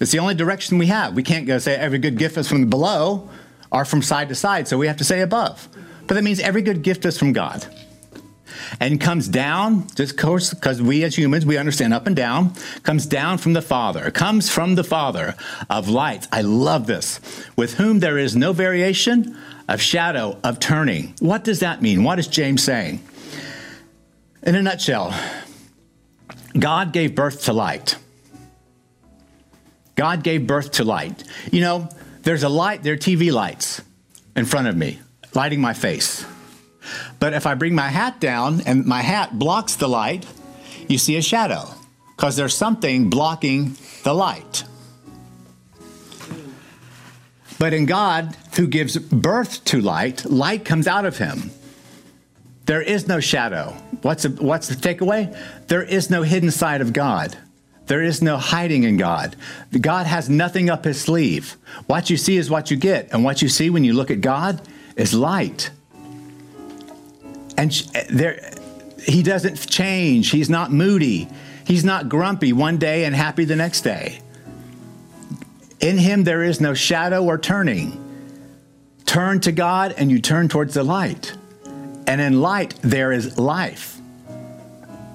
It's 0.00 0.12
the 0.12 0.18
only 0.18 0.34
direction 0.34 0.78
we 0.78 0.86
have. 0.86 1.14
We 1.14 1.22
can't 1.22 1.46
go 1.46 1.58
say 1.58 1.74
every 1.74 1.98
good 1.98 2.18
gift 2.18 2.36
is 2.36 2.48
from 2.48 2.68
below 2.68 3.28
or 3.72 3.84
from 3.84 4.02
side 4.02 4.28
to 4.28 4.34
side, 4.34 4.68
so 4.68 4.76
we 4.78 4.86
have 4.86 4.98
to 4.98 5.04
say 5.04 5.20
above. 5.20 5.68
But 6.08 6.14
that 6.14 6.24
means 6.24 6.40
every 6.40 6.62
good 6.62 6.82
gift 6.82 7.04
is 7.04 7.18
from 7.18 7.32
God 7.32 7.64
and 8.80 9.00
comes 9.00 9.28
down, 9.28 9.86
just 9.94 10.16
because 10.16 10.82
we 10.82 11.04
as 11.04 11.16
humans, 11.16 11.46
we 11.46 11.56
understand 11.56 11.94
up 11.94 12.06
and 12.06 12.16
down, 12.16 12.54
comes 12.82 13.06
down 13.06 13.38
from 13.38 13.52
the 13.52 13.62
Father, 13.62 14.10
comes 14.10 14.50
from 14.50 14.74
the 14.74 14.84
Father 14.84 15.34
of 15.70 15.88
lights. 15.88 16.28
I 16.32 16.42
love 16.42 16.86
this. 16.86 17.20
With 17.56 17.74
whom 17.74 18.00
there 18.00 18.18
is 18.18 18.36
no 18.36 18.52
variation 18.52 19.36
of 19.68 19.80
shadow 19.80 20.38
of 20.42 20.58
turning. 20.60 21.14
What 21.20 21.44
does 21.44 21.60
that 21.60 21.82
mean? 21.82 22.04
What 22.04 22.18
is 22.18 22.26
James 22.26 22.62
saying? 22.62 23.00
In 24.42 24.54
a 24.54 24.62
nutshell, 24.62 25.14
God 26.58 26.92
gave 26.92 27.14
birth 27.14 27.44
to 27.44 27.52
light. 27.52 27.96
God 29.94 30.22
gave 30.22 30.46
birth 30.46 30.72
to 30.72 30.84
light. 30.84 31.24
You 31.50 31.60
know, 31.60 31.88
there's 32.22 32.44
a 32.44 32.48
light, 32.48 32.82
there 32.82 32.94
are 32.94 32.98
TV 32.98 33.32
lights 33.32 33.82
in 34.36 34.44
front 34.44 34.68
of 34.68 34.76
me, 34.76 35.00
lighting 35.38 35.60
my 35.60 35.72
face. 35.72 36.26
But 37.20 37.32
if 37.32 37.46
I 37.46 37.54
bring 37.54 37.72
my 37.72 37.90
hat 37.90 38.18
down 38.18 38.60
and 38.66 38.84
my 38.84 39.02
hat 39.02 39.38
blocks 39.38 39.76
the 39.76 39.88
light, 39.88 40.26
you 40.88 40.98
see 40.98 41.16
a 41.16 41.22
shadow 41.22 41.68
because 42.16 42.34
there's 42.34 42.56
something 42.56 43.08
blocking 43.08 43.76
the 44.02 44.14
light. 44.14 44.64
But 47.56 47.72
in 47.72 47.86
God, 47.86 48.36
who 48.56 48.66
gives 48.66 48.98
birth 48.98 49.64
to 49.66 49.80
light, 49.80 50.24
light 50.24 50.64
comes 50.64 50.88
out 50.88 51.04
of 51.04 51.18
him. 51.18 51.52
There 52.66 52.82
is 52.82 53.06
no 53.06 53.20
shadow. 53.20 53.76
What's, 54.02 54.24
the, 54.24 54.30
what's 54.42 54.66
the 54.66 54.74
takeaway? 54.74 55.22
There 55.68 55.84
is 55.84 56.10
no 56.10 56.22
hidden 56.22 56.50
side 56.50 56.80
of 56.80 56.92
God. 56.92 57.38
There 57.86 58.02
is 58.02 58.20
no 58.22 58.38
hiding 58.38 58.82
in 58.82 58.96
God. 58.96 59.36
God 59.80 60.06
has 60.06 60.28
nothing 60.28 60.68
up 60.68 60.84
his 60.84 61.00
sleeve. 61.00 61.56
What 61.86 62.10
you 62.10 62.16
see 62.16 62.36
is 62.36 62.50
what 62.50 62.72
you 62.72 62.76
get. 62.76 63.12
And 63.12 63.22
what 63.22 63.40
you 63.40 63.48
see 63.48 63.70
when 63.70 63.84
you 63.84 63.92
look 63.92 64.10
at 64.10 64.20
God 64.20 64.60
is 64.98 65.14
light. 65.14 65.70
And 67.56 67.72
eh, 67.94 68.04
there, 68.10 68.52
he 69.02 69.22
doesn't 69.22 69.66
change. 69.70 70.30
He's 70.30 70.50
not 70.50 70.70
moody. 70.70 71.28
He's 71.64 71.84
not 71.84 72.10
grumpy 72.10 72.52
one 72.52 72.76
day 72.76 73.04
and 73.04 73.14
happy 73.14 73.44
the 73.46 73.56
next 73.56 73.82
day. 73.82 74.20
In 75.80 75.96
him, 75.96 76.24
there 76.24 76.42
is 76.42 76.60
no 76.60 76.74
shadow 76.74 77.24
or 77.24 77.38
turning. 77.38 78.04
Turn 79.06 79.40
to 79.40 79.52
God 79.52 79.94
and 79.96 80.10
you 80.10 80.20
turn 80.20 80.48
towards 80.48 80.74
the 80.74 80.82
light. 80.82 81.32
And 82.06 82.20
in 82.20 82.40
light, 82.40 82.74
there 82.82 83.12
is 83.12 83.38
life. 83.38 83.98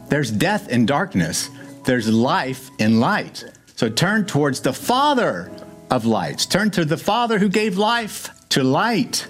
There's 0.08 0.32
death 0.32 0.70
in 0.70 0.86
darkness, 0.86 1.50
there's 1.86 2.08
life 2.08 2.70
in 2.80 3.00
light. 3.00 3.44
So 3.76 3.90
turn 3.90 4.26
towards 4.26 4.62
the 4.62 4.72
Father 4.74 5.52
of 5.90 6.06
lights. 6.06 6.46
Turn 6.46 6.70
to 6.72 6.86
the 6.86 6.98
Father 6.98 7.40
who 7.40 7.50
gave 7.50 7.78
life 7.78 8.30
to 8.50 8.64
light 8.64 9.28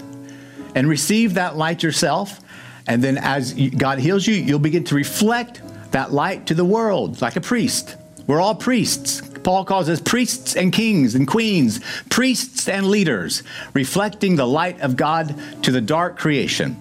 and 0.75 0.87
receive 0.87 1.35
that 1.35 1.55
light 1.55 1.83
yourself 1.83 2.39
and 2.87 3.03
then 3.03 3.17
as 3.17 3.53
God 3.53 3.99
heals 3.99 4.27
you, 4.27 4.35
you'll 4.35 4.59
begin 4.59 4.83
to 4.85 4.95
reflect 4.95 5.61
that 5.91 6.11
light 6.11 6.47
to 6.47 6.53
the 6.53 6.65
world 6.65 7.21
like 7.21 7.35
a 7.35 7.41
priest. 7.41 7.95
We're 8.27 8.41
all 8.41 8.55
priests. 8.55 9.21
Paul 9.43 9.65
calls 9.65 9.89
us 9.89 9.99
priests 9.99 10.55
and 10.55 10.71
kings 10.71 11.15
and 11.15 11.27
queens, 11.27 11.81
priests 12.09 12.69
and 12.69 12.87
leaders, 12.87 13.43
reflecting 13.73 14.35
the 14.35 14.47
light 14.47 14.79
of 14.81 14.95
God 14.95 15.35
to 15.63 15.71
the 15.71 15.81
dark 15.81 16.17
creation. 16.17 16.79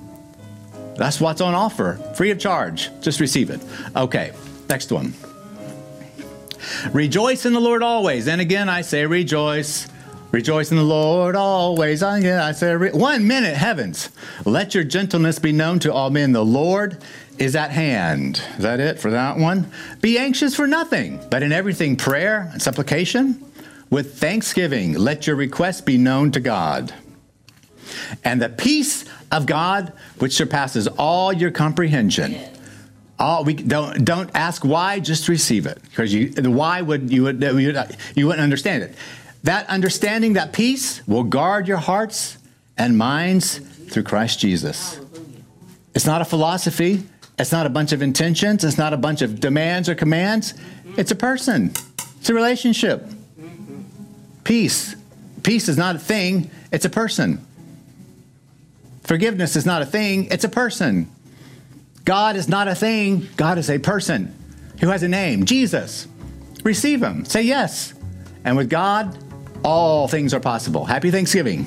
That's 0.97 1.21
what's 1.21 1.41
on 1.41 1.55
offer, 1.55 1.95
free 2.15 2.31
of 2.31 2.39
charge. 2.39 2.91
Just 3.01 3.19
receive 3.19 3.51
it. 3.51 3.61
Okay, 3.97 4.33
next 4.69 4.93
one. 4.93 5.15
Rejoice 6.93 7.45
in 7.45 7.53
the 7.53 7.61
Lord 7.61 7.83
always. 7.83 8.29
And 8.29 8.41
again, 8.41 8.69
I 8.69 8.83
say 8.83 9.05
rejoice. 9.07 9.89
Rejoice 10.33 10.71
in 10.71 10.79
the 10.79 10.83
Lord 10.83 11.37
always. 11.37 12.03
I 12.03 12.53
say, 12.53 12.75
one 12.75 13.27
minute, 13.27 13.55
heavens. 13.55 14.09
Let 14.47 14.75
your 14.75 14.83
gentleness 14.83 15.39
be 15.39 15.53
known 15.53 15.79
to 15.81 15.93
all 15.93 16.09
men. 16.09 16.33
The 16.33 16.43
Lord 16.43 16.97
is 17.37 17.55
at 17.55 17.71
hand. 17.71 18.43
Is 18.57 18.63
that 18.63 18.81
it 18.81 18.99
for 18.99 19.11
that 19.11 19.37
one? 19.37 19.71
Be 20.01 20.19
anxious 20.19 20.57
for 20.57 20.67
nothing, 20.67 21.21
but 21.31 21.43
in 21.43 21.53
everything, 21.53 21.97
prayer 21.97 22.49
and 22.51 22.63
supplication. 22.63 23.45
With 23.91 24.19
thanksgiving, 24.19 24.95
let 24.95 25.27
your 25.27 25.37
requests 25.37 25.83
be 25.83 25.99
known 25.99 26.33
to 26.33 26.41
God. 26.41 26.95
And 28.25 28.41
the 28.41 28.49
peace 28.49 29.05
of 29.31 29.45
God, 29.45 29.93
which 30.19 30.33
surpasses 30.33 30.89
all 30.89 31.31
your 31.31 31.51
comprehension. 31.51 32.39
All, 33.19 33.45
we 33.45 33.53
don't 33.53 34.03
don't 34.03 34.31
ask 34.35 34.65
why, 34.65 34.99
just 34.99 35.29
receive 35.29 35.67
it 35.67 35.81
because 35.83 36.13
you 36.13 36.31
the 36.31 36.51
why 36.51 36.81
would 36.81 37.13
you 37.13 37.25
would 37.25 37.43
you 37.43 38.27
wouldn't 38.27 38.43
understand 38.43 38.83
it. 38.83 38.95
That 39.45 39.69
understanding, 39.69 40.35
that 40.35 40.53
peace 40.53 41.07
will 41.07 41.25
guard 41.25 41.67
your 41.67 41.79
hearts 41.79 42.39
and 42.79 42.97
minds 42.97 43.59
through 43.59 44.05
Christ 44.05 44.39
Jesus. 44.39 45.01
It's 45.95 46.07
not 46.07 46.23
a 46.23 46.25
philosophy, 46.25 47.05
It's 47.39 47.51
not 47.53 47.67
a 47.67 47.71
bunch 47.71 47.93
of 47.93 48.03
intentions. 48.03 48.63
It's 48.63 48.79
not 48.79 48.93
a 48.93 48.97
bunch 48.97 49.23
of 49.23 49.41
demands 49.41 49.89
or 49.89 49.95
commands. 49.95 50.55
It's 50.97 51.11
a 51.11 51.17
person. 51.17 51.73
It's 52.21 52.31
a 52.31 52.35
relationship. 52.35 53.05
Peace. 54.45 54.95
Peace 55.43 55.69
is 55.69 55.77
not 55.77 55.97
a 55.97 55.99
thing, 55.99 56.51
it's 56.71 56.85
a 56.85 56.91
person. 56.91 57.45
Forgiveness 59.03 59.57
is 59.57 59.67
not 59.67 59.83
a 59.83 59.87
thing, 59.87 60.27
it's 60.31 60.45
a 60.45 60.49
person. 60.49 61.11
God 62.05 62.37
is 62.37 62.49
not 62.49 62.69
a 62.69 62.75
thing, 62.75 63.29
God 63.37 63.59
is 63.59 63.69
a 63.69 63.79
person 63.79 64.35
who 64.81 64.89
has 64.89 65.03
a 65.03 65.09
name 65.09 65.45
Jesus. 65.45 66.07
Receive 66.63 67.03
him. 67.03 67.25
Say 67.25 67.43
yes. 67.43 67.93
And 68.45 68.57
with 68.57 68.71
God, 68.71 69.17
all 69.65 70.09
things 70.09 70.35
are 70.35 70.41
possible. 70.41 70.85
Happy 70.85 71.11
Thanksgiving. 71.11 71.67